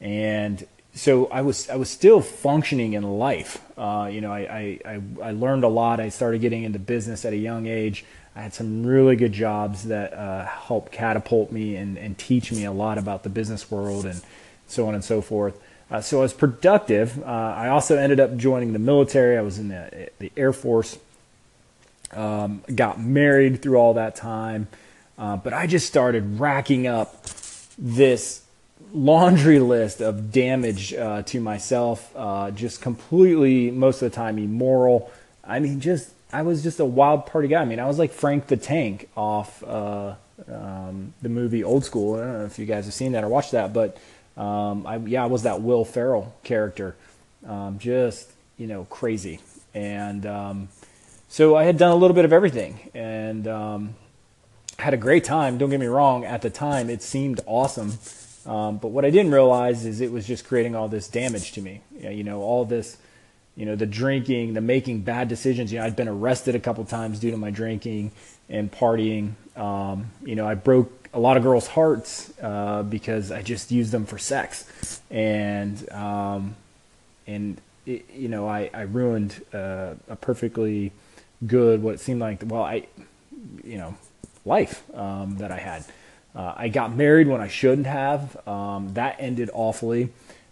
And 0.00 0.66
so 0.94 1.26
I 1.26 1.42
was 1.42 1.68
I 1.68 1.76
was 1.76 1.90
still 1.90 2.20
functioning 2.20 2.94
in 2.94 3.02
life. 3.02 3.62
Uh, 3.78 4.08
you 4.10 4.20
know, 4.20 4.32
I, 4.32 4.80
I, 4.84 5.00
I 5.22 5.30
learned 5.32 5.64
a 5.64 5.68
lot. 5.68 6.00
I 6.00 6.08
started 6.08 6.40
getting 6.40 6.64
into 6.64 6.78
business 6.78 7.24
at 7.24 7.32
a 7.32 7.36
young 7.36 7.66
age. 7.66 8.04
I 8.34 8.42
had 8.42 8.52
some 8.52 8.84
really 8.84 9.16
good 9.16 9.32
jobs 9.32 9.84
that 9.84 10.12
uh, 10.12 10.44
helped 10.44 10.92
catapult 10.92 11.52
me 11.52 11.76
and, 11.76 11.96
and 11.96 12.18
teach 12.18 12.52
me 12.52 12.64
a 12.64 12.72
lot 12.72 12.98
about 12.98 13.22
the 13.22 13.30
business 13.30 13.70
world 13.70 14.04
and 14.04 14.20
so 14.66 14.86
on 14.88 14.94
and 14.94 15.04
so 15.04 15.22
forth. 15.22 15.58
Uh, 15.90 16.00
so 16.00 16.18
I 16.18 16.22
was 16.22 16.32
productive. 16.32 17.22
Uh, 17.22 17.26
I 17.26 17.68
also 17.68 17.96
ended 17.96 18.18
up 18.18 18.36
joining 18.36 18.72
the 18.72 18.78
military. 18.78 19.38
I 19.38 19.42
was 19.42 19.58
in 19.58 19.68
the, 19.68 20.10
the 20.18 20.32
Air 20.36 20.52
Force. 20.52 20.98
Um, 22.12 22.62
got 22.74 23.00
married 23.00 23.62
through 23.62 23.76
all 23.76 23.94
that 23.94 24.16
time. 24.16 24.68
Uh, 25.18 25.36
but 25.36 25.52
I 25.52 25.66
just 25.66 25.86
started 25.86 26.38
racking 26.38 26.86
up 26.86 27.24
this 27.78 28.42
laundry 28.92 29.58
list 29.58 30.00
of 30.00 30.32
damage 30.32 30.92
uh, 30.94 31.22
to 31.22 31.40
myself, 31.40 32.12
uh, 32.16 32.50
just 32.50 32.80
completely, 32.80 33.70
most 33.70 34.02
of 34.02 34.10
the 34.10 34.14
time, 34.14 34.38
immoral. 34.38 35.10
I 35.44 35.58
mean, 35.58 35.80
just, 35.80 36.10
I 36.32 36.42
was 36.42 36.62
just 36.62 36.80
a 36.80 36.84
wild 36.84 37.26
party 37.26 37.48
guy. 37.48 37.62
I 37.62 37.64
mean, 37.64 37.80
I 37.80 37.86
was 37.86 37.98
like 37.98 38.12
Frank 38.12 38.46
the 38.48 38.56
Tank 38.56 39.08
off 39.16 39.62
uh, 39.64 40.14
um, 40.50 41.14
the 41.22 41.28
movie 41.28 41.64
Old 41.64 41.84
School. 41.84 42.16
I 42.16 42.20
don't 42.20 42.38
know 42.40 42.44
if 42.44 42.58
you 42.58 42.66
guys 42.66 42.84
have 42.84 42.94
seen 42.94 43.12
that 43.12 43.24
or 43.24 43.28
watched 43.28 43.52
that, 43.52 43.72
but 43.72 43.96
um, 44.36 44.86
I, 44.86 44.96
yeah, 44.96 45.22
I 45.22 45.26
was 45.26 45.44
that 45.44 45.62
Will 45.62 45.84
Ferrell 45.84 46.34
character, 46.44 46.94
um, 47.46 47.78
just 47.78 48.30
you 48.58 48.66
know 48.66 48.84
crazy, 48.90 49.40
and 49.74 50.26
um, 50.26 50.68
so 51.28 51.56
I 51.56 51.64
had 51.64 51.78
done 51.78 51.90
a 51.90 51.96
little 51.96 52.14
bit 52.14 52.24
of 52.24 52.32
everything, 52.32 52.90
and 52.94 53.48
um, 53.48 53.94
had 54.78 54.92
a 54.92 54.98
great 54.98 55.24
time. 55.24 55.56
Don't 55.56 55.70
get 55.70 55.80
me 55.80 55.86
wrong. 55.86 56.24
At 56.24 56.42
the 56.42 56.50
time, 56.50 56.90
it 56.90 57.02
seemed 57.02 57.40
awesome, 57.46 57.94
um, 58.44 58.76
but 58.76 58.88
what 58.88 59.06
I 59.06 59.10
didn't 59.10 59.32
realize 59.32 59.86
is 59.86 60.02
it 60.02 60.12
was 60.12 60.26
just 60.26 60.46
creating 60.46 60.76
all 60.76 60.88
this 60.88 61.08
damage 61.08 61.52
to 61.52 61.62
me. 61.62 61.80
You 61.98 62.24
know, 62.24 62.42
all 62.42 62.66
this, 62.66 62.98
you 63.56 63.64
know, 63.64 63.74
the 63.74 63.86
drinking, 63.86 64.52
the 64.52 64.60
making 64.60 65.00
bad 65.00 65.28
decisions. 65.28 65.72
You 65.72 65.78
know, 65.78 65.86
I'd 65.86 65.96
been 65.96 66.08
arrested 66.08 66.54
a 66.54 66.60
couple 66.60 66.84
times 66.84 67.20
due 67.20 67.30
to 67.30 67.38
my 67.38 67.50
drinking 67.50 68.12
and 68.50 68.70
partying. 68.70 69.32
Um, 69.56 70.10
you 70.22 70.34
know, 70.34 70.46
I 70.46 70.54
broke 70.54 71.05
a 71.16 71.20
lot 71.20 71.36
of 71.38 71.42
girls' 71.42 71.66
hearts 71.66 72.32
uh, 72.42 72.82
because 72.82 73.32
I 73.32 73.42
just 73.42 73.70
used 73.72 73.90
them 73.90 74.04
for 74.06 74.18
sex, 74.18 75.00
and 75.10 75.74
um, 75.90 76.54
and 77.26 77.60
it, 77.86 78.04
you 78.14 78.28
know 78.28 78.44
I 78.58 78.70
I 78.74 78.82
ruined 78.82 79.32
uh, 79.54 79.94
a 80.08 80.16
perfectly 80.16 80.92
good 81.46 81.82
what 81.82 81.94
it 81.94 82.00
seemed 82.00 82.20
like 82.20 82.42
well 82.46 82.64
I 82.74 82.86
you 83.64 83.78
know 83.78 83.92
life 84.44 84.82
um, 84.94 85.38
that 85.38 85.50
I 85.50 85.58
had. 85.58 85.84
Uh, 86.34 86.52
I 86.64 86.68
got 86.68 86.94
married 86.94 87.28
when 87.28 87.40
I 87.40 87.48
shouldn't 87.48 87.86
have. 87.86 88.36
Um, 88.46 88.92
that 88.94 89.16
ended 89.18 89.48
awfully 89.54 90.10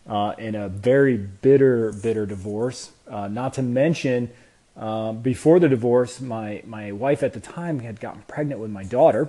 uh, 0.09 0.33
in 0.39 0.55
a 0.55 0.69
very 0.69 1.17
bitter 1.19 1.93
bitter 1.93 2.27
divorce. 2.27 2.91
Uh, 3.07 3.29
not 3.29 3.55
to 3.55 3.63
mention 3.63 4.31
Um, 4.77 5.23
before 5.23 5.61
the 5.61 5.69
divorce, 5.69 6.21
my 6.21 6.63
my 6.67 6.91
wife 7.05 7.23
at 7.23 7.33
the 7.33 7.41
time 7.41 7.77
had 7.87 7.97
gotten 8.01 8.23
pregnant 8.27 8.61
with 8.61 8.73
my 8.73 8.83
daughter, 8.83 9.29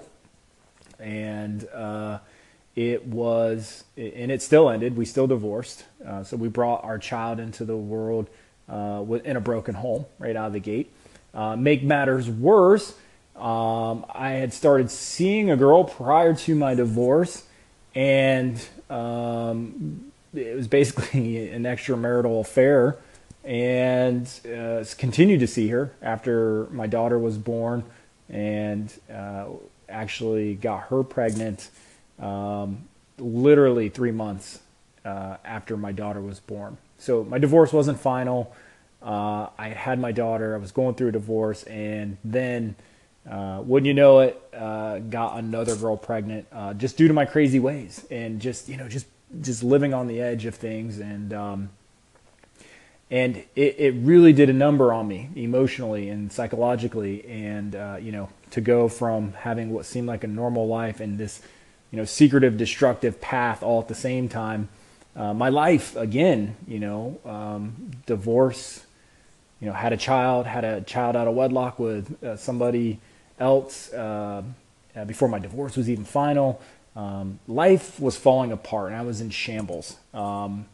and 1.00 1.68
uh, 1.70 2.20
it 2.76 3.06
was 3.06 3.84
and 3.98 4.32
it 4.32 4.42
still 4.42 4.70
ended. 4.70 4.98
We 4.98 5.06
still 5.06 5.28
divorced, 5.28 5.86
uh, 6.06 6.24
so 6.24 6.38
we 6.38 6.48
brought 6.48 6.84
our 6.84 6.98
child 6.98 7.40
into 7.40 7.66
the 7.66 7.78
world 7.78 8.30
uh, 8.70 9.04
in 9.24 9.38
a 9.38 9.42
broken 9.42 9.76
home 9.76 10.06
right 10.20 10.36
out 10.36 10.48
of 10.48 10.54
the 10.54 10.60
gate. 10.60 10.92
Uh, 11.34 11.56
make 11.56 11.84
matters 11.84 12.30
worse, 12.30 12.96
um, 13.36 14.06
I 14.14 14.32
had 14.32 14.54
started 14.54 14.90
seeing 14.90 15.52
a 15.52 15.58
girl 15.58 15.84
prior 15.84 16.34
to 16.34 16.56
my 16.56 16.74
divorce, 16.74 17.44
and 17.94 18.66
um, 18.90 20.12
it 20.34 20.56
was 20.56 20.68
basically 20.68 21.50
an 21.52 21.64
extramarital 21.64 22.40
affair. 22.42 22.98
And 23.44 24.28
uh, 24.46 24.84
continued 24.98 25.42
to 25.42 25.48
see 25.48 25.68
her 25.68 25.94
after 26.02 26.68
my 26.72 26.88
daughter 26.88 27.20
was 27.20 27.38
born, 27.38 27.84
and 28.28 28.92
uh, 29.14 29.46
actually 29.90 30.56
got 30.56 30.84
her 30.90 31.04
pregnant 31.04 31.70
um, 32.20 32.88
literally 33.18 33.90
three 33.90 34.12
months 34.12 34.60
uh, 35.04 35.38
after 35.44 35.78
my 35.78 35.92
daughter 35.92 36.22
was 36.22 36.40
born. 36.40 36.78
So 36.98 37.24
my 37.24 37.38
divorce 37.38 37.72
wasn't 37.72 38.00
final. 38.00 38.54
Uh, 39.02 39.50
I 39.58 39.70
had 39.70 40.00
my 40.00 40.12
daughter. 40.12 40.56
I 40.56 40.58
was 40.58 40.72
going 40.72 40.96
through 40.96 41.10
a 41.10 41.12
divorce, 41.12 41.64
and 41.64 42.18
then 42.24 42.76
uh, 43.30 43.62
wouldn't 43.64 43.88
you 43.88 43.94
know 43.94 44.20
it, 44.20 44.42
uh, 44.54 45.00
got 45.00 45.38
another 45.38 45.76
girl 45.76 45.98
pregnant 45.98 46.48
uh, 46.52 46.74
just 46.74 46.98
due 46.98 47.08
to 47.08 47.14
my 47.14 47.26
crazy 47.26 47.60
ways 47.60 48.06
and 48.12 48.40
just 48.40 48.70
you 48.70 48.78
know 48.78 48.88
just 48.88 49.08
just 49.42 49.64
living 49.64 49.94
on 49.94 50.08
the 50.08 50.22
edge 50.22 50.46
of 50.46 50.56
things 50.56 51.00
and 51.00 51.34
um, 51.34 51.70
and 53.10 53.38
it, 53.56 53.80
it 53.80 53.96
really 53.98 54.32
did 54.32 54.50
a 54.50 54.54
number 54.54 54.94
on 54.94 55.08
me 55.08 55.30
emotionally 55.36 56.10
and 56.10 56.32
psychologically 56.32 57.26
and 57.26 57.76
uh, 57.76 57.98
you 58.00 58.12
know 58.12 58.30
to 58.56 58.62
go 58.62 58.90
from 58.90 59.32
having 59.34 59.70
what 59.72 59.86
seemed 59.86 60.08
like 60.08 60.24
a 60.24 60.28
normal 60.28 60.68
life 60.68 61.00
and 61.00 61.18
this 61.18 61.42
you 61.92 61.98
know 61.98 62.06
secretive 62.06 62.58
destructive 62.58 63.22
path 63.22 63.64
all 63.64 63.80
at 63.80 63.88
the 63.88 63.96
same 63.96 64.28
time 64.28 64.68
uh, 65.16 65.34
my 65.34 65.50
life 65.50 65.96
again 65.96 66.56
you 66.68 66.80
know 66.80 67.18
um, 67.26 67.92
divorce 68.06 68.86
you 69.62 69.68
know 69.68 69.74
had 69.74 69.94
a 69.94 69.98
child 69.98 70.46
had 70.46 70.66
a 70.66 70.82
child 70.82 71.16
out 71.16 71.28
of 71.28 71.36
wedlock 71.36 71.80
with 71.80 72.22
uh, 72.24 72.36
somebody 72.36 73.00
else 73.40 73.94
uh, 73.94 74.42
uh, 74.96 75.06
before 75.06 75.28
my 75.28 75.40
divorce 75.40 75.76
was 75.76 75.90
even 75.90 76.06
final. 76.06 76.62
Um, 76.96 77.40
life 77.48 78.00
was 78.00 78.16
falling 78.16 78.52
apart 78.52 78.92
and 78.92 78.96
I 78.96 79.02
was 79.02 79.22
in 79.22 79.30
shambles. 79.30 79.98
Um, 80.14 80.66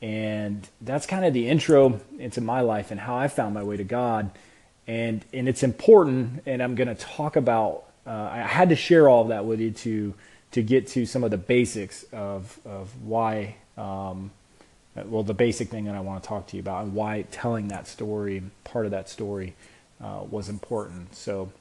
and 0.00 0.68
that's 0.80 1.06
kind 1.06 1.24
of 1.24 1.32
the 1.32 1.48
intro 1.48 2.00
into 2.18 2.40
my 2.40 2.60
life 2.60 2.90
and 2.90 3.00
how 3.00 3.16
I 3.16 3.28
found 3.28 3.54
my 3.54 3.62
way 3.62 3.76
to 3.76 3.84
God. 3.84 4.30
And, 4.86 5.24
and 5.32 5.48
it's 5.48 5.62
important, 5.62 6.42
and 6.44 6.62
I'm 6.62 6.74
going 6.74 6.88
to 6.88 6.94
talk 6.94 7.36
about, 7.36 7.84
uh, 8.06 8.10
I 8.32 8.38
had 8.38 8.70
to 8.70 8.76
share 8.76 9.08
all 9.08 9.22
of 9.22 9.28
that 9.28 9.44
with 9.44 9.60
you 9.60 9.70
to, 9.70 10.14
to 10.52 10.62
get 10.62 10.88
to 10.88 11.06
some 11.06 11.22
of 11.22 11.30
the 11.30 11.38
basics 11.38 12.04
of, 12.12 12.58
of 12.64 12.90
why, 13.02 13.56
um, 13.78 14.32
well, 14.94 15.22
the 15.22 15.34
basic 15.34 15.68
thing 15.68 15.84
that 15.84 15.94
I 15.94 16.00
want 16.00 16.22
to 16.22 16.28
talk 16.28 16.48
to 16.48 16.56
you 16.56 16.60
about 16.60 16.84
and 16.84 16.94
why 16.94 17.22
telling 17.30 17.68
that 17.68 17.86
story, 17.86 18.42
part 18.64 18.84
of 18.84 18.90
that 18.90 19.08
story, 19.08 19.54
uh, 20.02 20.24
was 20.28 20.48
important. 20.48 21.14
So, 21.14 21.52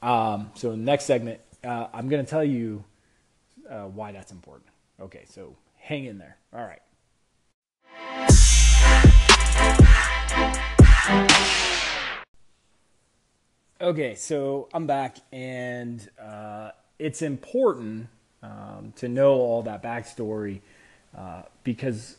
um, 0.00 0.50
so 0.54 0.74
next 0.74 1.04
segment, 1.04 1.40
uh, 1.62 1.88
I'm 1.92 2.08
going 2.08 2.24
to 2.24 2.30
tell 2.30 2.44
you 2.44 2.82
uh, 3.68 3.84
why 3.84 4.12
that's 4.12 4.32
important. 4.32 4.68
Okay, 5.00 5.24
so 5.28 5.54
hang 5.76 6.06
in 6.06 6.18
there. 6.18 6.36
All 6.52 6.64
right. 6.64 6.80
Okay, 13.82 14.14
so 14.14 14.68
I'm 14.72 14.86
back, 14.86 15.16
and 15.32 16.08
uh, 16.16 16.70
it's 17.00 17.20
important 17.20 18.06
um, 18.40 18.92
to 18.94 19.08
know 19.08 19.32
all 19.32 19.62
that 19.62 19.82
backstory 19.82 20.60
uh, 21.18 21.42
because 21.64 22.14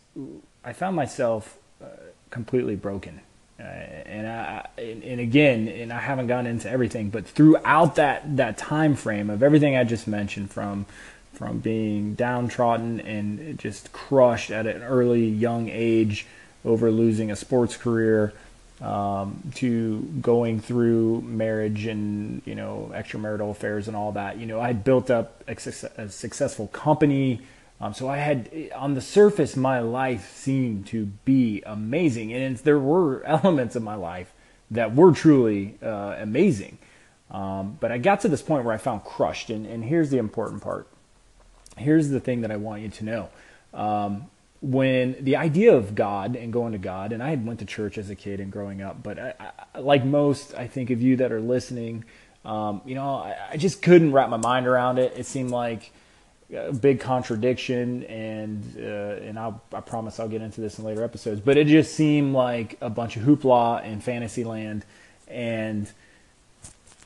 I 0.66 0.74
found 0.74 0.98
myself 0.98 1.58
uh, 1.82 1.86
completely 2.32 2.76
broken. 2.76 3.22
Uh, 3.58 3.64
and 3.64 4.28
I 4.28 4.68
and, 4.78 5.06
and, 5.06 5.22
again, 5.22 5.70
and 5.70 5.94
I 5.94 6.02
haven't 6.02 6.28
gone 6.28 6.48
into 6.48 6.70
everything, 6.70 7.10
but 7.10 7.26
throughout 7.26 7.96
that 7.96 8.36
that 8.36 8.58
time 8.58 8.94
frame 8.94 9.30
of 9.30 9.42
everything 9.42 9.78
I 9.78 9.86
just 9.86 10.06
mentioned, 10.06 10.52
from 10.52 10.86
from 11.32 11.60
being 11.60 12.14
downtrodden 12.16 13.00
and 13.00 13.58
just 13.58 13.94
crushed 13.94 14.52
at 14.52 14.68
an 14.68 14.84
early 14.84 15.26
young 15.26 15.70
age 15.70 16.28
over 16.66 16.92
losing 16.92 17.32
a 17.32 17.38
sports 17.38 17.78
career, 17.78 18.34
um, 18.84 19.42
to 19.56 20.02
going 20.22 20.60
through 20.60 21.22
marriage 21.22 21.86
and 21.86 22.42
you 22.46 22.54
know 22.54 22.92
extramarital 22.94 23.50
affairs 23.50 23.88
and 23.88 23.96
all 23.96 24.12
that. 24.12 24.38
You 24.38 24.46
know, 24.46 24.60
I 24.60 24.68
had 24.68 24.84
built 24.84 25.10
up 25.10 25.42
a, 25.48 25.56
a 25.98 26.10
successful 26.10 26.68
company. 26.68 27.42
Um, 27.82 27.94
so 27.94 28.08
I 28.08 28.18
had, 28.18 28.50
on 28.76 28.94
the 28.94 29.02
surface, 29.02 29.58
my 29.58 29.80
life 29.80 30.36
seemed 30.36 30.88
to 30.88 31.08
be 31.26 31.64
amazing, 31.66 32.32
and 32.32 32.56
there 32.58 32.80
were 32.80 33.24
elements 33.26 33.76
of 33.76 33.84
my 33.84 33.96
life 33.96 34.34
that 34.70 34.96
were 34.96 35.12
truly 35.12 35.76
uh, 35.82 36.16
amazing. 36.20 36.78
Um, 37.32 37.78
but 37.80 37.92
I 37.92 37.98
got 37.98 38.22
to 38.22 38.28
this 38.28 38.42
point 38.42 38.64
where 38.64 38.74
I 38.74 38.78
found 38.78 39.04
crushed, 39.04 39.50
and, 39.50 39.66
and 39.66 39.84
here's 39.84 40.12
the 40.12 40.18
important 40.18 40.62
part. 40.62 40.88
Here's 41.78 42.10
the 42.10 42.20
thing 42.20 42.42
that 42.42 42.52
I 42.52 42.58
want 42.58 42.84
you 42.84 42.90
to 42.90 43.04
know. 43.04 43.30
When 44.64 45.18
the 45.20 45.36
idea 45.36 45.76
of 45.76 45.94
God 45.94 46.38
and 46.38 46.54
going 46.54 46.72
to 46.72 46.78
God, 46.78 47.12
and 47.12 47.22
I 47.22 47.30
had 47.30 47.46
went 47.46 47.60
to 47.60 47.66
church 47.66 47.98
as 47.98 48.10
a 48.10 48.16
kid 48.16 48.40
and 48.40 48.50
growing 48.50 48.82
up, 48.82 49.04
but 49.04 49.20
I, 49.20 49.34
I, 49.76 49.80
like 49.80 50.06
most, 50.06 50.56
I 50.56 50.68
think 50.68 50.90
of 50.90 51.02
you 51.02 51.18
that 51.18 51.34
are 51.34 51.42
listening, 51.42 52.06
um, 52.46 52.82
you 52.86 52.96
know, 52.96 53.16
I, 53.16 53.36
I 53.52 53.58
just 53.58 53.82
couldn't 53.82 54.14
wrap 54.14 54.30
my 54.30 54.38
mind 54.38 54.66
around 54.66 55.00
it. 55.00 55.14
It 55.18 55.26
seemed 55.26 55.52
like 55.52 55.92
a 56.56 56.72
big 56.72 57.00
contradiction, 57.00 58.04
and 58.06 58.64
uh, 58.78 59.28
and 59.28 59.38
I'll, 59.38 59.62
I 59.74 59.82
promise 59.82 60.20
I'll 60.20 60.30
get 60.30 60.42
into 60.42 60.62
this 60.62 60.80
in 60.80 60.86
later 60.86 61.04
episodes. 61.04 61.42
But 61.42 61.58
it 61.58 61.68
just 61.68 61.94
seemed 61.94 62.34
like 62.34 62.78
a 62.80 62.90
bunch 62.90 63.18
of 63.18 63.24
hoopla 63.24 63.84
in 63.84 64.02
Fantasyland, 64.02 64.86
and 65.28 65.92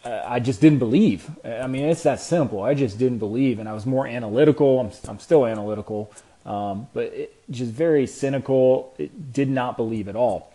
uh, 0.03 0.23
I 0.27 0.39
just 0.39 0.61
didn't 0.61 0.79
believe. 0.79 1.29
I 1.43 1.67
mean, 1.67 1.85
it's 1.85 2.03
that 2.03 2.19
simple. 2.19 2.61
I 2.61 2.73
just 2.73 2.97
didn't 2.97 3.19
believe, 3.19 3.59
and 3.59 3.67
I 3.69 3.73
was 3.73 3.85
more 3.85 4.07
analytical. 4.07 4.79
I'm 4.79 4.91
I'm 5.07 5.19
still 5.19 5.45
analytical, 5.45 6.11
um, 6.47 6.87
but 6.93 7.13
it, 7.13 7.51
just 7.51 7.71
very 7.71 8.07
cynical. 8.07 8.93
It 8.97 9.33
did 9.33 9.49
not 9.49 9.77
believe 9.77 10.07
at 10.07 10.15
all. 10.15 10.51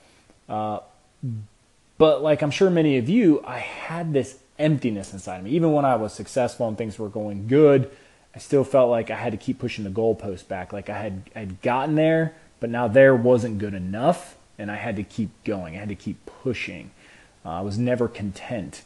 Uh, 0.49 0.81
but 1.99 2.23
like 2.23 2.43
I'm 2.43 2.51
sure 2.51 2.71
many 2.71 2.97
of 2.97 3.09
you, 3.09 3.45
I 3.47 3.59
had 3.59 4.13
this 4.13 4.39
emptiness 4.59 5.13
inside 5.13 5.39
of 5.39 5.45
me. 5.45 5.51
Even 5.51 5.73
when 5.73 5.85
I 5.85 5.97
was 5.97 6.13
successful 6.13 6.67
and 6.67 6.77
things 6.77 6.99
were 6.99 7.11
going 7.11 7.47
good, 7.47 7.91
I 8.35 8.39
still 8.39 8.65
felt 8.65 8.91
like 8.91 9.11
I 9.11 9.17
had 9.17 9.33
to 9.33 9.37
keep 9.37 9.59
pushing 9.59 9.85
the 9.85 9.91
goalpost 9.91 10.49
back. 10.49 10.73
Like 10.73 10.89
I 10.89 10.99
had 10.99 11.31
I'd 11.37 11.61
gotten 11.61 11.95
there, 11.95 12.35
but 12.59 12.71
now 12.71 12.89
there 12.89 13.15
wasn't 13.15 13.59
good 13.59 13.75
enough, 13.75 14.37
and 14.59 14.71
I 14.71 14.77
had 14.77 14.97
to 14.97 15.03
keep 15.03 15.31
going. 15.45 15.77
I 15.77 15.81
had 15.81 15.91
to 15.91 15.95
keep 15.95 16.25
pushing. 16.25 16.91
Uh, 17.45 17.51
I 17.51 17.61
was 17.61 17.77
never 17.79 18.09
content. 18.09 18.83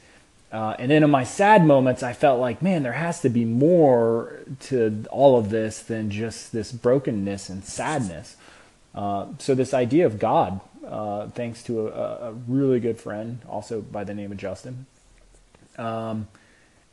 Uh, 0.52 0.76
and 0.78 0.90
then 0.90 1.02
in 1.02 1.10
my 1.10 1.24
sad 1.24 1.64
moments, 1.64 2.02
I 2.02 2.12
felt 2.12 2.40
like, 2.40 2.62
man, 2.62 2.82
there 2.82 2.92
has 2.92 3.20
to 3.22 3.28
be 3.28 3.44
more 3.44 4.38
to 4.60 5.04
all 5.10 5.38
of 5.38 5.50
this 5.50 5.80
than 5.80 6.10
just 6.10 6.52
this 6.52 6.70
brokenness 6.72 7.48
and 7.48 7.64
sadness. 7.64 8.36
Uh, 8.94 9.26
so 9.38 9.54
this 9.54 9.74
idea 9.74 10.06
of 10.06 10.18
God, 10.18 10.60
uh, 10.86 11.28
thanks 11.28 11.62
to 11.64 11.88
a, 11.88 12.28
a, 12.28 12.32
really 12.32 12.80
good 12.80 12.98
friend, 12.98 13.40
also 13.48 13.82
by 13.82 14.04
the 14.04 14.14
name 14.14 14.32
of 14.32 14.38
Justin. 14.38 14.86
Um, 15.76 16.28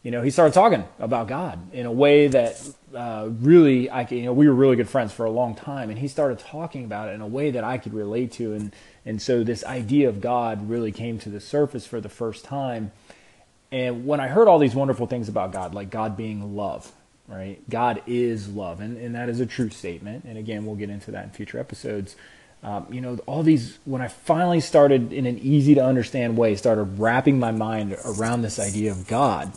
you 0.01 0.11
know, 0.11 0.21
he 0.21 0.29
started 0.29 0.53
talking 0.53 0.83
about 0.99 1.27
God 1.27 1.59
in 1.71 1.85
a 1.85 1.91
way 1.91 2.27
that 2.27 2.61
uh, 2.93 3.29
really, 3.39 3.89
I 3.89 4.01
you 4.09 4.23
know, 4.23 4.33
we 4.33 4.49
were 4.49 4.53
really 4.53 4.75
good 4.75 4.89
friends 4.89 5.13
for 5.13 5.25
a 5.25 5.31
long 5.31 5.55
time, 5.55 5.89
and 5.89 5.97
he 5.97 6.09
started 6.09 6.39
talking 6.39 6.83
about 6.83 7.07
it 7.07 7.13
in 7.13 7.21
a 7.21 7.27
way 7.27 7.51
that 7.51 7.63
I 7.63 7.77
could 7.77 7.93
relate 7.93 8.33
to, 8.33 8.53
and 8.53 8.75
and 9.05 9.21
so 9.21 9.43
this 9.45 9.63
idea 9.63 10.09
of 10.09 10.19
God 10.19 10.69
really 10.69 10.91
came 10.91 11.19
to 11.19 11.29
the 11.29 11.39
surface 11.39 11.85
for 11.85 12.01
the 12.01 12.09
first 12.09 12.43
time. 12.43 12.91
And 13.73 14.05
when 14.05 14.19
I 14.19 14.27
heard 14.27 14.47
all 14.47 14.59
these 14.59 14.75
wonderful 14.75 15.07
things 15.07 15.27
about 15.27 15.51
God, 15.51 15.73
like 15.73 15.89
God 15.89 16.15
being 16.15 16.55
love, 16.55 16.91
right? 17.27 17.57
God 17.71 18.03
is 18.05 18.47
love, 18.47 18.79
and, 18.79 18.97
and 18.97 19.15
that 19.15 19.29
is 19.29 19.39
a 19.39 19.47
true 19.47 19.71
statement. 19.71 20.25
And 20.25 20.37
again, 20.37 20.67
we'll 20.67 20.75
get 20.75 20.91
into 20.91 21.09
that 21.09 21.23
in 21.23 21.31
future 21.31 21.57
episodes. 21.57 22.15
Um, 22.61 22.85
you 22.91 23.01
know, 23.01 23.17
all 23.25 23.41
these, 23.41 23.79
when 23.85 23.99
I 23.99 24.09
finally 24.09 24.59
started 24.59 25.11
in 25.11 25.25
an 25.25 25.39
easy 25.39 25.73
to 25.73 25.83
understand 25.83 26.37
way, 26.37 26.55
started 26.55 26.83
wrapping 26.99 27.39
my 27.39 27.49
mind 27.49 27.97
around 28.05 28.43
this 28.43 28.59
idea 28.59 28.91
of 28.91 29.07
God, 29.07 29.51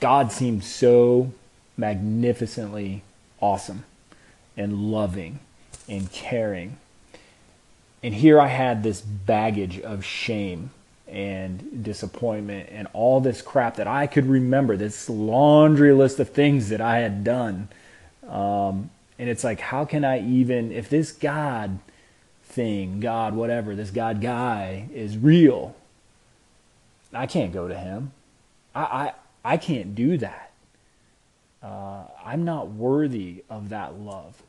God 0.00 0.32
seemed 0.32 0.64
so 0.64 1.30
magnificently 1.76 3.02
awesome 3.38 3.84
and 4.56 4.90
loving 4.90 5.40
and 5.90 6.10
caring. 6.10 6.78
And 8.02 8.14
here 8.14 8.40
I 8.40 8.46
had 8.46 8.82
this 8.82 9.02
baggage 9.02 9.78
of 9.78 10.06
shame 10.06 10.70
and 11.08 11.84
disappointment 11.84 12.68
and 12.72 12.88
all 12.92 13.20
this 13.20 13.40
crap 13.42 13.76
that 13.76 13.86
I 13.86 14.06
could 14.06 14.26
remember, 14.26 14.76
this 14.76 15.08
laundry 15.08 15.92
list 15.92 16.18
of 16.18 16.30
things 16.30 16.68
that 16.70 16.80
I 16.80 16.98
had 16.98 17.22
done. 17.22 17.68
Um, 18.28 18.90
and 19.18 19.30
it's 19.30 19.44
like, 19.44 19.60
how 19.60 19.84
can 19.84 20.04
I 20.04 20.20
even, 20.20 20.72
if 20.72 20.88
this 20.88 21.12
God 21.12 21.78
thing, 22.44 23.00
God, 23.00 23.34
whatever, 23.34 23.74
this 23.74 23.90
God 23.90 24.20
guy 24.20 24.88
is 24.92 25.16
real, 25.16 25.76
I 27.12 27.26
can't 27.26 27.52
go 27.52 27.68
to 27.68 27.78
him. 27.78 28.12
I, 28.74 28.80
I, 28.82 29.12
I 29.44 29.56
can't 29.56 29.94
do 29.94 30.18
that. 30.18 30.50
Uh, 31.62 32.04
I'm 32.24 32.44
not 32.44 32.68
worthy 32.68 33.42
of 33.48 33.70
that 33.70 33.98
love. 33.98 34.42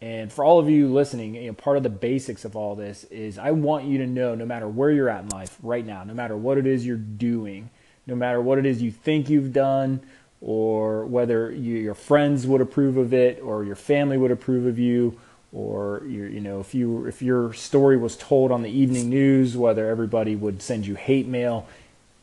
And 0.00 0.32
for 0.32 0.44
all 0.44 0.60
of 0.60 0.70
you 0.70 0.92
listening, 0.92 1.34
you 1.34 1.48
know, 1.48 1.52
part 1.54 1.76
of 1.76 1.82
the 1.82 1.88
basics 1.88 2.44
of 2.44 2.54
all 2.54 2.76
this 2.76 3.04
is 3.04 3.36
I 3.36 3.50
want 3.50 3.84
you 3.86 3.98
to 3.98 4.06
know 4.06 4.34
no 4.34 4.46
matter 4.46 4.68
where 4.68 4.90
you're 4.90 5.08
at 5.08 5.24
in 5.24 5.28
life 5.30 5.56
right 5.62 5.84
now, 5.84 6.04
no 6.04 6.14
matter 6.14 6.36
what 6.36 6.56
it 6.56 6.66
is 6.66 6.86
you're 6.86 6.96
doing, 6.96 7.70
no 8.06 8.14
matter 8.14 8.40
what 8.40 8.58
it 8.58 8.66
is 8.66 8.80
you 8.80 8.92
think 8.92 9.28
you've 9.28 9.52
done, 9.52 10.00
or 10.40 11.04
whether 11.04 11.50
you, 11.50 11.76
your 11.76 11.96
friends 11.96 12.46
would 12.46 12.60
approve 12.60 12.96
of 12.96 13.12
it, 13.12 13.40
or 13.42 13.64
your 13.64 13.74
family 13.74 14.16
would 14.16 14.30
approve 14.30 14.66
of 14.66 14.78
you, 14.78 15.18
or 15.52 16.02
you 16.06 16.40
know 16.40 16.60
if 16.60 16.74
you 16.74 17.06
if 17.06 17.20
your 17.20 17.52
story 17.52 17.96
was 17.96 18.16
told 18.16 18.52
on 18.52 18.62
the 18.62 18.70
evening 18.70 19.10
news, 19.10 19.56
whether 19.56 19.88
everybody 19.88 20.36
would 20.36 20.62
send 20.62 20.86
you 20.86 20.94
hate 20.94 21.26
mail. 21.26 21.66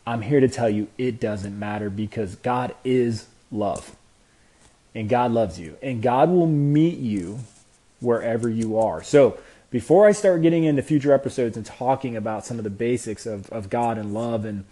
I'm 0.07 0.21
here 0.21 0.39
to 0.39 0.47
tell 0.47 0.69
you 0.69 0.87
it 0.97 1.19
doesn't 1.19 1.57
matter 1.57 1.89
because 1.89 2.35
God 2.35 2.75
is 2.83 3.25
love. 3.51 3.95
And 4.93 5.09
God 5.09 5.31
loves 5.31 5.59
you. 5.59 5.77
And 5.81 6.01
God 6.01 6.29
will 6.29 6.47
meet 6.47 6.99
you 6.99 7.39
wherever 7.99 8.49
you 8.49 8.77
are. 8.77 9.03
So, 9.03 9.37
before 9.71 10.07
I 10.07 10.13
start 10.13 10.41
getting 10.41 10.63
into 10.63 10.81
future 10.81 11.11
episodes 11.11 11.57
and 11.57 11.65
talking 11.65 12.15
about 12.15 12.45
some 12.45 12.57
of 12.57 12.63
the 12.63 12.69
basics 12.69 13.25
of, 13.25 13.49
of 13.49 13.69
God 13.69 13.97
and 13.97 14.13
love 14.13 14.45
and 14.45 14.63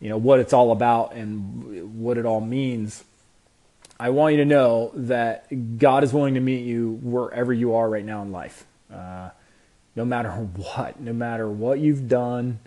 you 0.00 0.08
know 0.08 0.16
what 0.16 0.40
it's 0.40 0.52
all 0.52 0.72
about 0.72 1.14
and 1.14 2.00
what 2.00 2.16
it 2.16 2.24
all 2.24 2.40
means, 2.40 3.04
I 3.98 4.10
want 4.10 4.32
you 4.32 4.38
to 4.38 4.44
know 4.44 4.92
that 4.94 5.78
God 5.78 6.04
is 6.04 6.12
willing 6.12 6.34
to 6.34 6.40
meet 6.40 6.64
you 6.64 6.98
wherever 7.02 7.52
you 7.52 7.74
are 7.74 7.88
right 7.88 8.04
now 8.04 8.22
in 8.22 8.30
life. 8.30 8.64
Uh, 8.92 9.30
no 9.94 10.04
matter 10.04 10.30
what, 10.32 11.00
no 11.00 11.12
matter 11.12 11.48
what 11.48 11.80
you've 11.80 12.08
done, 12.08 12.58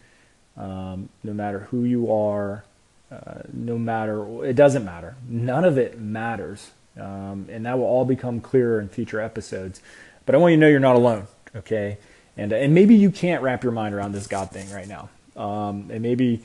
um, 0.58 1.10
no 1.24 1.34
matter 1.34 1.60
who 1.72 1.84
you 1.86 2.12
are, 2.12 2.64
uh, 3.12 3.42
no 3.54 3.78
matter, 3.78 4.46
it 4.46 4.54
doesn't 4.56 4.86
matter. 4.86 5.16
None 5.28 5.66
of 5.66 5.78
it 5.78 6.00
matters. 6.00 6.72
Um, 7.00 7.48
and 7.50 7.66
that 7.66 7.78
will 7.78 7.86
all 7.86 8.06
become 8.06 8.42
clearer 8.42 8.80
in 8.80 8.90
future 8.90 9.20
episodes. 9.22 9.82
But 10.26 10.36
I 10.36 10.38
want 10.38 10.52
you 10.52 10.58
to 10.58 10.62
know 10.62 10.68
you're 10.68 10.80
not 10.80 10.96
alone, 10.96 11.28
okay? 11.56 11.98
And 12.38 12.52
and 12.52 12.74
maybe 12.74 12.96
you 12.96 13.12
can't 13.12 13.42
wrap 13.42 13.64
your 13.64 13.72
mind 13.74 13.96
around 13.96 14.12
this 14.14 14.28
God 14.28 14.52
thing 14.52 14.72
right 14.72 14.88
now. 14.88 15.10
Um, 15.36 15.90
and 15.92 16.02
maybe 16.02 16.42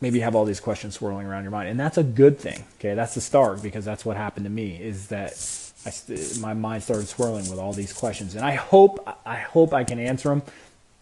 maybe 0.00 0.18
you 0.18 0.24
have 0.24 0.34
all 0.34 0.44
these 0.44 0.60
questions 0.60 0.94
swirling 0.94 1.26
around 1.26 1.42
your 1.44 1.50
mind, 1.50 1.68
and 1.68 1.80
that's 1.80 1.98
a 1.98 2.02
good 2.02 2.38
thing. 2.38 2.64
Okay, 2.78 2.94
that's 2.94 3.14
the 3.14 3.20
start 3.20 3.62
because 3.62 3.84
that's 3.84 4.04
what 4.04 4.16
happened 4.16 4.44
to 4.44 4.50
me. 4.50 4.76
Is 4.80 5.08
that 5.08 5.32
I, 5.86 6.40
my 6.40 6.54
mind 6.54 6.82
started 6.82 7.08
swirling 7.08 7.48
with 7.50 7.58
all 7.58 7.72
these 7.72 7.92
questions, 7.92 8.34
and 8.34 8.44
I 8.44 8.54
hope 8.54 9.06
I 9.26 9.36
hope 9.36 9.74
I 9.74 9.84
can 9.84 9.98
answer 9.98 10.28
them. 10.28 10.42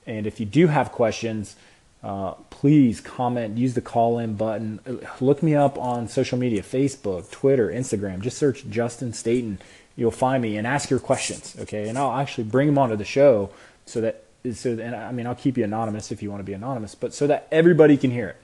And 0.06 0.26
if 0.26 0.40
you 0.40 0.46
do 0.46 0.66
have 0.66 0.90
questions, 0.90 1.54
uh, 2.02 2.32
please 2.50 3.00
comment. 3.00 3.58
Use 3.58 3.74
the 3.74 3.80
call 3.80 4.18
in 4.18 4.34
button. 4.34 4.80
Look 5.20 5.42
me 5.42 5.54
up 5.54 5.78
on 5.78 6.08
social 6.08 6.38
media: 6.38 6.62
Facebook, 6.62 7.30
Twitter, 7.30 7.68
Instagram. 7.68 8.20
Just 8.20 8.38
search 8.38 8.68
Justin 8.68 9.12
Staten 9.12 9.58
you'll 9.96 10.10
find 10.10 10.42
me 10.42 10.56
and 10.56 10.66
ask 10.66 10.90
your 10.90 10.98
questions, 10.98 11.56
okay? 11.60 11.88
And 11.88 11.98
I'll 11.98 12.18
actually 12.18 12.44
bring 12.44 12.66
them 12.66 12.78
onto 12.78 12.96
the 12.96 13.04
show 13.04 13.50
so 13.84 14.00
that 14.00 14.24
so 14.52 14.70
and 14.70 14.94
I 14.94 15.12
mean 15.12 15.26
I'll 15.26 15.36
keep 15.36 15.56
you 15.56 15.64
anonymous 15.64 16.10
if 16.10 16.22
you 16.22 16.30
want 16.30 16.40
to 16.40 16.44
be 16.44 16.52
anonymous, 16.52 16.94
but 16.94 17.14
so 17.14 17.26
that 17.26 17.46
everybody 17.52 17.96
can 17.96 18.10
hear 18.10 18.28
it. 18.28 18.36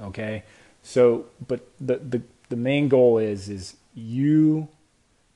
Okay? 0.00 0.42
So, 0.82 1.26
but 1.46 1.66
the 1.80 1.96
the 1.96 2.22
the 2.48 2.56
main 2.56 2.88
goal 2.88 3.18
is 3.18 3.48
is 3.48 3.76
you 3.94 4.68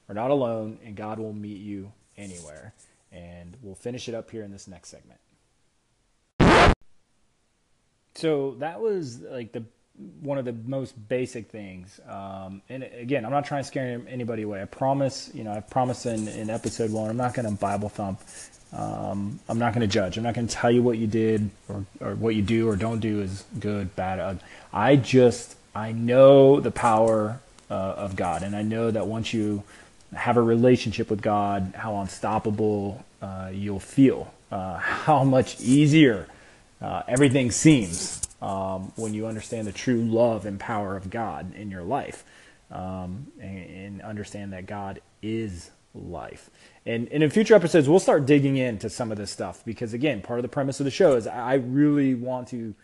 are 0.08 0.14
not 0.14 0.30
alone 0.30 0.78
and 0.84 0.94
God 0.94 1.18
will 1.18 1.32
meet 1.32 1.60
you 1.60 1.92
anywhere. 2.16 2.74
And 3.10 3.56
we'll 3.62 3.74
finish 3.74 4.08
it 4.08 4.14
up 4.14 4.30
here 4.30 4.42
in 4.42 4.52
this 4.52 4.66
next 4.66 4.88
segment. 4.88 5.20
So 8.14 8.56
that 8.58 8.80
was 8.80 9.20
like 9.20 9.52
the 9.52 9.64
one 10.20 10.38
of 10.38 10.44
the 10.44 10.52
most 10.52 10.94
basic 11.08 11.50
things. 11.50 12.00
Um, 12.08 12.62
and 12.68 12.82
again, 12.82 13.24
I'm 13.24 13.30
not 13.30 13.44
trying 13.44 13.62
to 13.62 13.66
scare 13.66 14.00
anybody 14.08 14.42
away. 14.42 14.62
I 14.62 14.64
promise, 14.64 15.30
you 15.34 15.44
know, 15.44 15.52
I 15.52 15.60
promised 15.60 16.06
in, 16.06 16.28
in 16.28 16.50
episode 16.50 16.90
one, 16.90 17.10
I'm 17.10 17.16
not 17.16 17.34
going 17.34 17.48
to 17.48 17.52
Bible 17.52 17.88
thump. 17.88 18.20
Um, 18.72 19.38
I'm 19.48 19.58
not 19.58 19.74
going 19.74 19.82
to 19.82 19.92
judge. 19.92 20.16
I'm 20.16 20.24
not 20.24 20.34
going 20.34 20.46
to 20.46 20.54
tell 20.54 20.70
you 20.70 20.82
what 20.82 20.96
you 20.96 21.06
did 21.06 21.50
or, 21.68 21.84
or 22.00 22.14
what 22.14 22.34
you 22.34 22.42
do 22.42 22.68
or 22.68 22.76
don't 22.76 23.00
do 23.00 23.20
is 23.20 23.44
good, 23.60 23.94
bad. 23.94 24.40
I 24.72 24.96
just, 24.96 25.56
I 25.74 25.92
know 25.92 26.58
the 26.58 26.70
power 26.70 27.40
uh, 27.70 27.74
of 27.74 28.16
God. 28.16 28.42
And 28.42 28.56
I 28.56 28.62
know 28.62 28.90
that 28.90 29.06
once 29.06 29.34
you 29.34 29.62
have 30.14 30.36
a 30.36 30.42
relationship 30.42 31.10
with 31.10 31.20
God, 31.20 31.74
how 31.76 31.96
unstoppable 31.96 33.04
uh, 33.20 33.50
you'll 33.52 33.80
feel, 33.80 34.32
uh, 34.50 34.78
how 34.78 35.22
much 35.22 35.60
easier 35.60 36.28
uh, 36.82 37.02
everything 37.06 37.50
seems 37.50 38.20
um, 38.42 38.92
when 38.96 39.14
you 39.14 39.26
understand 39.26 39.66
the 39.66 39.72
true 39.72 40.02
love 40.02 40.46
and 40.46 40.58
power 40.58 40.96
of 40.96 41.08
God 41.08 41.54
in 41.54 41.70
your 41.70 41.82
life 41.82 42.24
um, 42.72 43.28
and, 43.40 43.70
and, 43.70 44.02
understand 44.02 44.52
that 44.52 44.66
God 44.66 45.00
is 45.20 45.70
life. 45.94 46.50
And, 46.86 47.06
and 47.12 47.22
in 47.22 47.30
future 47.30 47.54
episodes, 47.54 47.88
we'll 47.88 48.00
start 48.00 48.26
digging 48.26 48.56
into 48.56 48.90
some 48.90 49.12
of 49.12 49.18
this 49.18 49.30
stuff 49.30 49.62
because, 49.64 49.92
again, 49.92 50.22
part 50.22 50.38
of 50.38 50.42
the 50.42 50.48
premise 50.48 50.80
of 50.80 50.84
the 50.84 50.90
show 50.90 51.14
is 51.14 51.26
I 51.26 51.54
really 51.54 52.14
want 52.14 52.48
to 52.48 52.74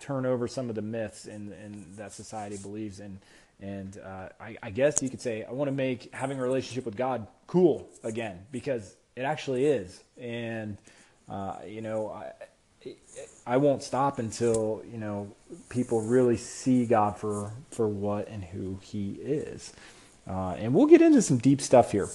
turn 0.00 0.26
over 0.26 0.48
some 0.48 0.68
of 0.68 0.74
the 0.74 0.82
myths 0.82 1.26
and, 1.26 1.52
that 1.96 2.12
society 2.12 2.56
believes 2.56 2.98
in. 2.98 3.18
And 3.60 4.00
uh, 4.02 4.30
I, 4.40 4.56
I 4.62 4.70
guess 4.70 5.02
you 5.02 5.10
could 5.10 5.20
say 5.20 5.44
I 5.44 5.52
want 5.52 5.68
to 5.68 5.72
make 5.72 6.12
having 6.14 6.38
a 6.38 6.42
relationship 6.42 6.86
with 6.86 6.96
God 6.96 7.26
cool 7.46 7.88
again 8.02 8.46
because 8.50 8.96
it 9.16 9.22
actually 9.22 9.66
is. 9.66 10.02
And, 10.18 10.78
uh, 11.28 11.56
you 11.66 11.82
know, 11.82 12.08
I, 12.08 12.32
I 13.46 13.56
won't 13.56 13.82
stop 13.82 14.18
until 14.18 14.82
you 14.90 14.98
know 14.98 15.32
people 15.68 16.02
really 16.02 16.36
see 16.36 16.86
God 16.86 17.16
for 17.16 17.52
for 17.70 17.88
what 17.88 18.28
and 18.28 18.44
who 18.44 18.78
He 18.82 19.12
is, 19.12 19.72
uh, 20.28 20.54
and 20.58 20.74
we'll 20.74 20.86
get 20.86 21.02
into 21.02 21.22
some 21.22 21.38
deep 21.38 21.60
stuff 21.60 21.92
here. 21.92 22.08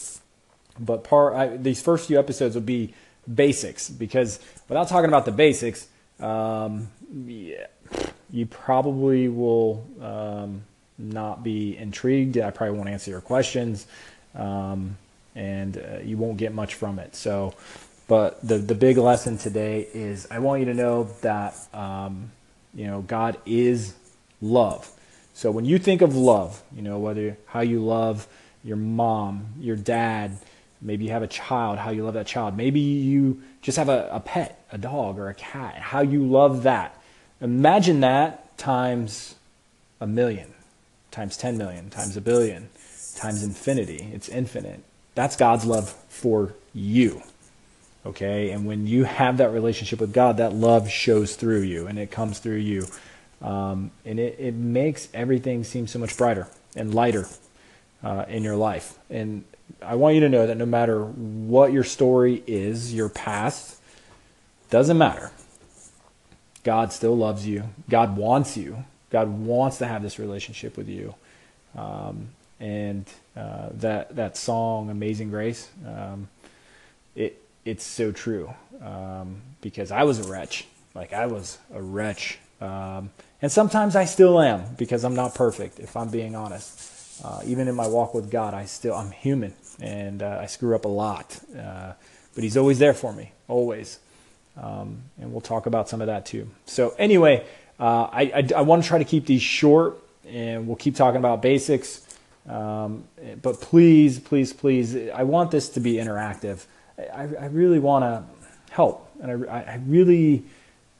But 0.80 1.04
part 1.04 1.34
I, 1.36 1.58
these 1.58 1.82
first 1.82 2.08
few 2.08 2.20
episodes 2.20 2.56
will 2.56 2.62
be 2.62 2.94
basics 3.34 3.90
because 3.90 4.40
without 4.70 4.88
talking 4.88 5.08
about 5.08 5.26
the 5.26 5.32
basics, 5.32 5.88
um, 6.20 6.90
yeah, 7.26 7.68
you 8.32 8.46
probably 8.46 9.28
will 9.28 9.86
um, 10.02 10.64
not 10.98 11.44
be 11.44 11.78
intrigued. 11.78 12.38
I 12.38 12.52
probably 12.52 12.78
won't 12.78 12.90
answer 12.90 13.12
your 13.12 13.22
questions, 13.22 13.88
um, 14.36 14.98
and 15.36 15.78
uh, 15.78 16.00
you 16.04 16.18
won't 16.18 16.38
get 16.38 16.54
much 16.54 16.76
from 16.76 17.00
it. 17.00 17.16
So. 17.16 17.54
But 18.08 18.46
the, 18.48 18.58
the 18.58 18.76
big 18.76 18.98
lesson 18.98 19.38
today 19.38 19.88
is 19.94 20.28
I 20.30 20.40
want 20.40 20.60
you 20.60 20.66
to 20.68 20.74
know 20.74 21.06
that, 21.22 21.56
um, 21.74 22.32
you 22.74 22.86
know, 22.86 23.02
God 23.02 23.38
is 23.46 23.96
love. 24.42 24.92
So 25.34 25.52
when 25.52 25.66
you 25.66 25.80
think 25.80 26.02
of 26.02 26.16
love, 26.16 26.62
you 26.76 26.82
know, 26.82 27.00
whether 27.00 27.38
how 27.48 27.62
you 27.62 27.84
love 27.84 28.28
your 28.64 28.78
mom, 28.78 29.48
your 29.60 29.76
dad, 29.76 30.38
maybe 30.82 31.06
you 31.06 31.12
have 31.12 31.24
a 31.24 31.28
child, 31.28 31.80
how 31.80 31.90
you 31.90 32.04
love 32.04 32.14
that 32.14 32.28
child. 32.28 32.56
Maybe 32.56 32.80
you 32.80 33.42
just 33.62 33.78
have 33.78 33.90
a, 33.90 34.08
a 34.12 34.20
pet, 34.20 34.64
a 34.72 34.78
dog 34.78 35.18
or 35.18 35.30
a 35.30 35.34
cat, 35.34 35.76
how 35.76 36.02
you 36.02 36.24
love 36.26 36.64
that. 36.64 37.02
Imagine 37.42 38.02
that 38.02 38.58
times 38.58 39.36
a 40.00 40.08
million, 40.08 40.54
times 41.12 41.38
10 41.38 41.58
million, 41.58 41.90
times 41.90 42.16
a 42.16 42.22
billion, 42.22 42.70
times 43.16 43.44
infinity. 43.44 44.10
It's 44.14 44.30
infinite. 44.30 44.82
That's 45.16 45.36
God's 45.36 45.66
love 45.66 45.90
for 46.10 46.54
you. 46.74 47.24
Okay, 48.06 48.52
and 48.52 48.68
when 48.68 48.86
you 48.86 49.04
have 49.04 49.38
that 49.38 49.50
relationship 49.50 50.00
with 50.00 50.14
God, 50.14 50.38
that 50.38 50.54
love 50.54 50.90
shows 50.90 51.36
through 51.36 51.62
you 51.62 51.88
and 51.88 51.98
it 51.98 52.12
comes 52.12 52.38
through 52.38 52.58
you. 52.58 52.86
Um, 53.42 53.92
and 54.06 54.20
it, 54.20 54.36
it 54.40 54.54
makes 54.54 55.08
everything 55.14 55.64
seem 55.64 55.88
so 55.88 56.00
much 56.00 56.16
brighter 56.16 56.48
and 56.76 56.94
lighter 56.94 57.28
uh, 58.04 58.26
in 58.28 58.44
your 58.44 58.56
life. 58.56 58.98
And 59.10 59.44
I 59.82 59.96
want 59.96 60.16
you 60.16 60.22
to 60.22 60.30
know 60.30 60.46
that 60.46 60.58
no 60.58 60.66
matter 60.66 61.04
what 61.04 61.74
your 61.74 61.84
story 61.84 62.44
is, 62.46 62.94
your 62.94 63.10
past, 63.10 63.80
doesn't 64.70 64.98
matter. 64.98 65.32
God 66.64 66.92
still 66.92 67.16
loves 67.16 67.48
you. 67.48 67.64
God 67.90 68.18
wants 68.18 68.58
you. 68.58 68.86
God 69.10 69.30
wants 69.30 69.78
to 69.80 69.88
have 69.88 70.02
this 70.02 70.20
relationship 70.20 70.78
with 70.78 70.90
you. 70.90 71.16
Um, 71.76 72.30
and 72.60 73.06
uh, 73.36 73.70
that 73.74 74.16
that 74.16 74.38
song, 74.38 74.90
"Amazing 74.90 75.30
Grace," 75.30 75.70
um, 75.86 76.30
it 77.16 77.42
it's 77.66 77.84
so 77.84 78.12
true 78.12 78.54
um, 78.82 79.42
because 79.62 79.92
I 79.92 80.04
was 80.04 80.20
a 80.20 80.32
wretch. 80.32 80.66
Like 80.94 81.12
I 81.12 81.26
was 81.26 81.58
a 81.74 81.82
wretch, 81.82 82.40
um, 82.62 83.10
and 83.42 83.52
sometimes 83.52 83.96
I 83.96 84.06
still 84.06 84.40
am 84.40 84.76
because 84.78 85.04
I'm 85.04 85.16
not 85.16 85.36
perfect. 85.36 85.80
If 85.80 85.98
I'm 85.98 86.10
being 86.10 86.36
honest, 86.36 87.22
uh, 87.24 87.42
even 87.46 87.68
in 87.68 87.76
my 87.76 87.88
walk 87.88 88.14
with 88.14 88.32
God, 88.32 88.54
I 88.54 88.66
still 88.66 88.96
I'm 88.96 89.12
human 89.12 89.54
and 89.82 90.24
uh, 90.24 90.40
I 90.42 90.46
screw 90.46 90.74
up 90.74 90.86
a 90.86 90.90
lot. 90.90 91.38
Uh, 91.58 91.94
but 92.34 92.44
He's 92.44 92.56
always 92.56 92.80
there 92.80 92.94
for 92.94 93.12
me, 93.12 93.32
always. 93.48 94.00
Um, 94.58 95.04
and 95.20 95.32
we'll 95.32 95.42
talk 95.42 95.66
about 95.66 95.90
some 95.90 96.00
of 96.02 96.08
that 96.08 96.26
too. 96.26 96.50
So 96.66 96.96
anyway, 96.98 97.46
uh, 97.80 98.08
I, 98.12 98.22
I, 98.36 98.50
I 98.58 98.62
want 98.62 98.84
to 98.84 98.88
try 98.88 99.00
to 99.00 99.06
keep 99.06 99.26
these 99.26 99.42
short, 99.42 99.98
and 100.28 100.66
we'll 100.66 100.78
keep 100.78 100.96
talking 100.96 101.18
about 101.18 101.42
basics. 101.42 102.06
Um, 102.48 103.06
but 103.42 103.60
please, 103.60 104.20
please, 104.20 104.54
please, 104.54 104.96
I 105.10 105.24
want 105.24 105.52
this 105.52 105.70
to 105.70 105.80
be 105.80 105.94
interactive. 105.96 106.66
I, 106.98 107.28
I 107.40 107.46
really 107.48 107.80
want 107.80 108.04
to 108.04 108.24
help, 108.74 109.10
and 109.22 109.50
I, 109.50 109.60
I 109.60 109.82
really 109.86 110.44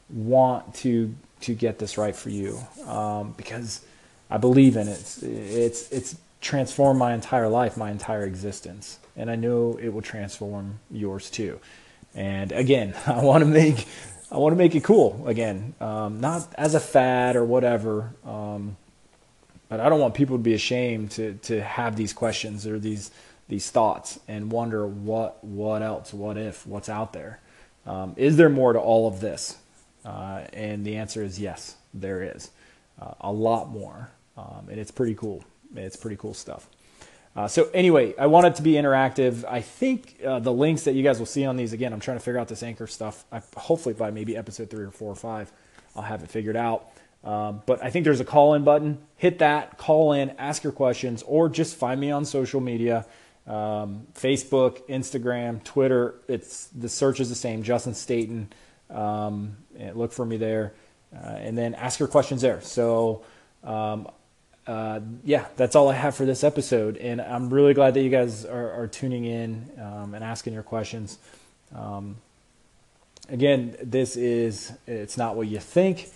want 0.10 0.76
to 0.76 1.16
to 1.42 1.54
get 1.54 1.78
this 1.80 1.98
right 1.98 2.16
for 2.16 2.30
you 2.30 2.60
um, 2.88 3.34
because 3.38 3.82
I 4.30 4.38
believe 4.38 4.78
in 4.78 4.88
it. 4.88 5.00
It's, 5.00 5.24
it's 5.24 5.92
it's 5.92 6.16
transformed 6.42 7.00
my 7.00 7.14
entire 7.14 7.48
life, 7.48 7.78
my 7.78 7.92
entire 7.92 8.24
existence, 8.24 9.00
and 9.16 9.30
I 9.30 9.36
know 9.36 9.78
it 9.82 9.90
will 9.90 10.02
transform 10.02 10.80
yours 10.92 11.30
too. 11.30 11.60
And 12.14 12.52
again, 12.52 12.94
I 13.06 13.22
want 13.22 13.44
to 13.44 13.50
make 13.50 13.88
I 14.32 14.38
want 14.38 14.54
to 14.54 14.58
make 14.58 14.76
it 14.76 14.84
cool 14.84 15.28
again, 15.28 15.76
um, 15.80 16.20
not 16.20 16.48
as 16.56 16.76
a 16.76 16.80
fad 16.80 17.36
or 17.36 17.46
whatever. 17.46 18.12
Um, 18.26 18.78
but 19.70 19.80
I 19.80 19.90
don't 19.90 20.00
want 20.00 20.14
people 20.14 20.38
to 20.38 20.44
be 20.44 20.54
ashamed 20.54 21.12
to 21.12 21.34
to 21.44 21.62
have 21.62 21.96
these 21.96 22.14
questions 22.14 22.68
or 22.68 22.80
these 22.80 23.12
these 23.48 23.70
thoughts 23.70 24.20
and 24.28 24.52
wonder 24.52 24.88
what 24.88 25.44
what 25.44 25.82
else, 25.82 26.14
what 26.14 26.38
if, 26.38 26.66
what's 26.66 26.90
out 26.90 27.14
there. 27.14 27.40
Um, 27.86 28.14
is 28.18 28.38
there 28.38 28.50
more 28.50 28.74
to 28.74 28.80
all 28.80 29.08
of 29.08 29.20
this? 29.20 29.58
Uh, 30.04 30.46
and 30.54 30.86
the 30.86 30.98
answer 30.98 31.24
is 31.24 31.40
yes, 31.40 31.76
there 31.94 32.24
is 32.24 32.52
uh, 33.02 33.14
a 33.22 33.32
lot 33.32 33.70
more, 33.70 34.10
um, 34.38 34.68
and 34.70 34.80
it's 34.80 34.92
pretty 34.92 35.16
cool. 35.16 35.44
It's 35.76 35.96
pretty 35.96 36.18
cool 36.18 36.34
stuff. 36.34 36.68
Uh, 37.36 37.48
so 37.48 37.70
anyway, 37.74 38.16
I 38.18 38.28
want 38.28 38.46
it 38.46 38.56
to 38.56 38.62
be 38.62 38.74
interactive. 38.74 39.44
I 39.44 39.60
think 39.60 40.22
uh, 40.26 40.40
the 40.40 40.54
links 40.54 40.84
that 40.84 40.94
you 40.94 41.04
guys 41.04 41.20
will 41.20 41.26
see 41.26 41.46
on 41.46 41.58
these 41.58 41.74
again. 41.74 41.92
I'm 41.92 42.00
trying 42.00 42.18
to 42.18 42.24
figure 42.24 42.40
out 42.40 42.48
this 42.48 42.64
anchor 42.64 42.88
stuff. 42.88 43.26
I, 43.32 43.42
hopefully 43.58 43.94
by 43.94 44.10
maybe 44.12 44.38
episode 44.38 44.70
three 44.70 44.86
or 44.86 44.92
four 44.92 45.12
or 45.12 45.16
five, 45.16 45.52
I'll 45.96 46.04
have 46.04 46.24
it 46.24 46.30
figured 46.30 46.56
out. 46.56 46.88
Um, 47.26 47.62
but 47.66 47.84
I 47.84 47.90
think 47.90 48.06
there's 48.06 48.22
a 48.22 48.26
call 48.26 48.54
in 48.54 48.64
button. 48.64 49.00
Hit 49.18 49.40
that, 49.40 49.78
call 49.78 50.14
in, 50.14 50.30
ask 50.38 50.64
your 50.64 50.72
questions, 50.72 51.24
or 51.24 51.50
just 51.50 51.76
find 51.76 52.00
me 52.00 52.10
on 52.10 52.24
social 52.24 52.62
media 52.62 53.06
um, 53.48 54.08
Facebook, 54.16 54.88
Instagram, 54.88 55.64
Twitter. 55.64 56.16
It's 56.28 56.68
the 56.68 56.90
search 56.90 57.20
is 57.20 57.30
the 57.30 57.36
same. 57.36 57.64
Justin 57.64 57.94
Staten. 57.94 58.52
Um, 58.90 59.58
look 59.94 60.12
for 60.12 60.26
me 60.26 60.38
there, 60.38 60.74
uh, 61.16 61.30
and 61.30 61.58
then 61.58 61.74
ask 61.76 62.00
your 62.00 62.08
questions 62.08 62.42
there. 62.42 62.62
So, 62.62 63.24
um, 63.64 64.08
uh, 64.68 65.00
yeah, 65.24 65.48
that's 65.56 65.76
all 65.76 65.90
I 65.90 65.94
have 65.94 66.16
for 66.16 66.26
this 66.26 66.44
episode, 66.44 66.98
and 66.98 67.22
I'm 67.22 67.50
really 67.50 67.74
glad 67.74 67.94
that 67.96 68.02
you 68.02 68.10
guys 68.10 68.46
are, 68.46 68.72
are 68.72 68.88
tuning 68.88 69.26
in 69.26 69.70
um, 69.80 70.14
and 70.14 70.24
asking 70.24 70.54
your 70.54 70.64
questions. 70.64 71.20
Um, 71.74 72.18
again, 73.30 73.76
this 73.82 74.16
is 74.16 74.74
it's 74.88 75.18
not 75.18 75.36
what 75.36 75.48
you 75.48 75.60
think. 75.60 76.10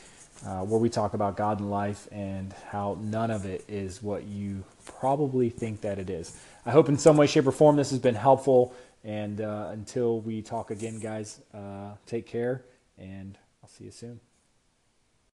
Uh, 0.46 0.62
where 0.62 0.80
we 0.80 0.90
talk 0.90 1.14
about 1.14 1.36
God 1.36 1.60
and 1.60 1.70
life 1.70 2.08
and 2.14 2.54
how 2.70 2.98
none 3.02 3.30
of 3.30 3.46
it 3.46 3.66
is 3.68 4.02
what 4.02 4.24
you 4.24 4.64
probably 4.86 5.50
think 5.50 5.82
that 5.82 6.00
it 6.00 6.10
is. 6.10 6.40
I 6.66 6.72
hope 6.72 6.90
in 6.90 6.98
some 6.98 7.18
way, 7.18 7.28
shape, 7.28 7.48
or 7.48 7.52
form 7.52 7.76
this 7.76 7.90
has 7.92 8.00
been 8.00 8.16
helpful. 8.16 8.74
And 9.04 9.40
uh, 9.42 9.70
until 9.72 10.20
we 10.20 10.42
talk 10.42 10.72
again, 10.72 11.00
guys, 11.00 11.40
uh, 11.54 11.92
take 12.06 12.26
care 12.26 12.66
and 12.98 13.38
I'll 13.64 13.70
see 13.70 13.86
you 13.86 13.92
soon. 13.92 14.20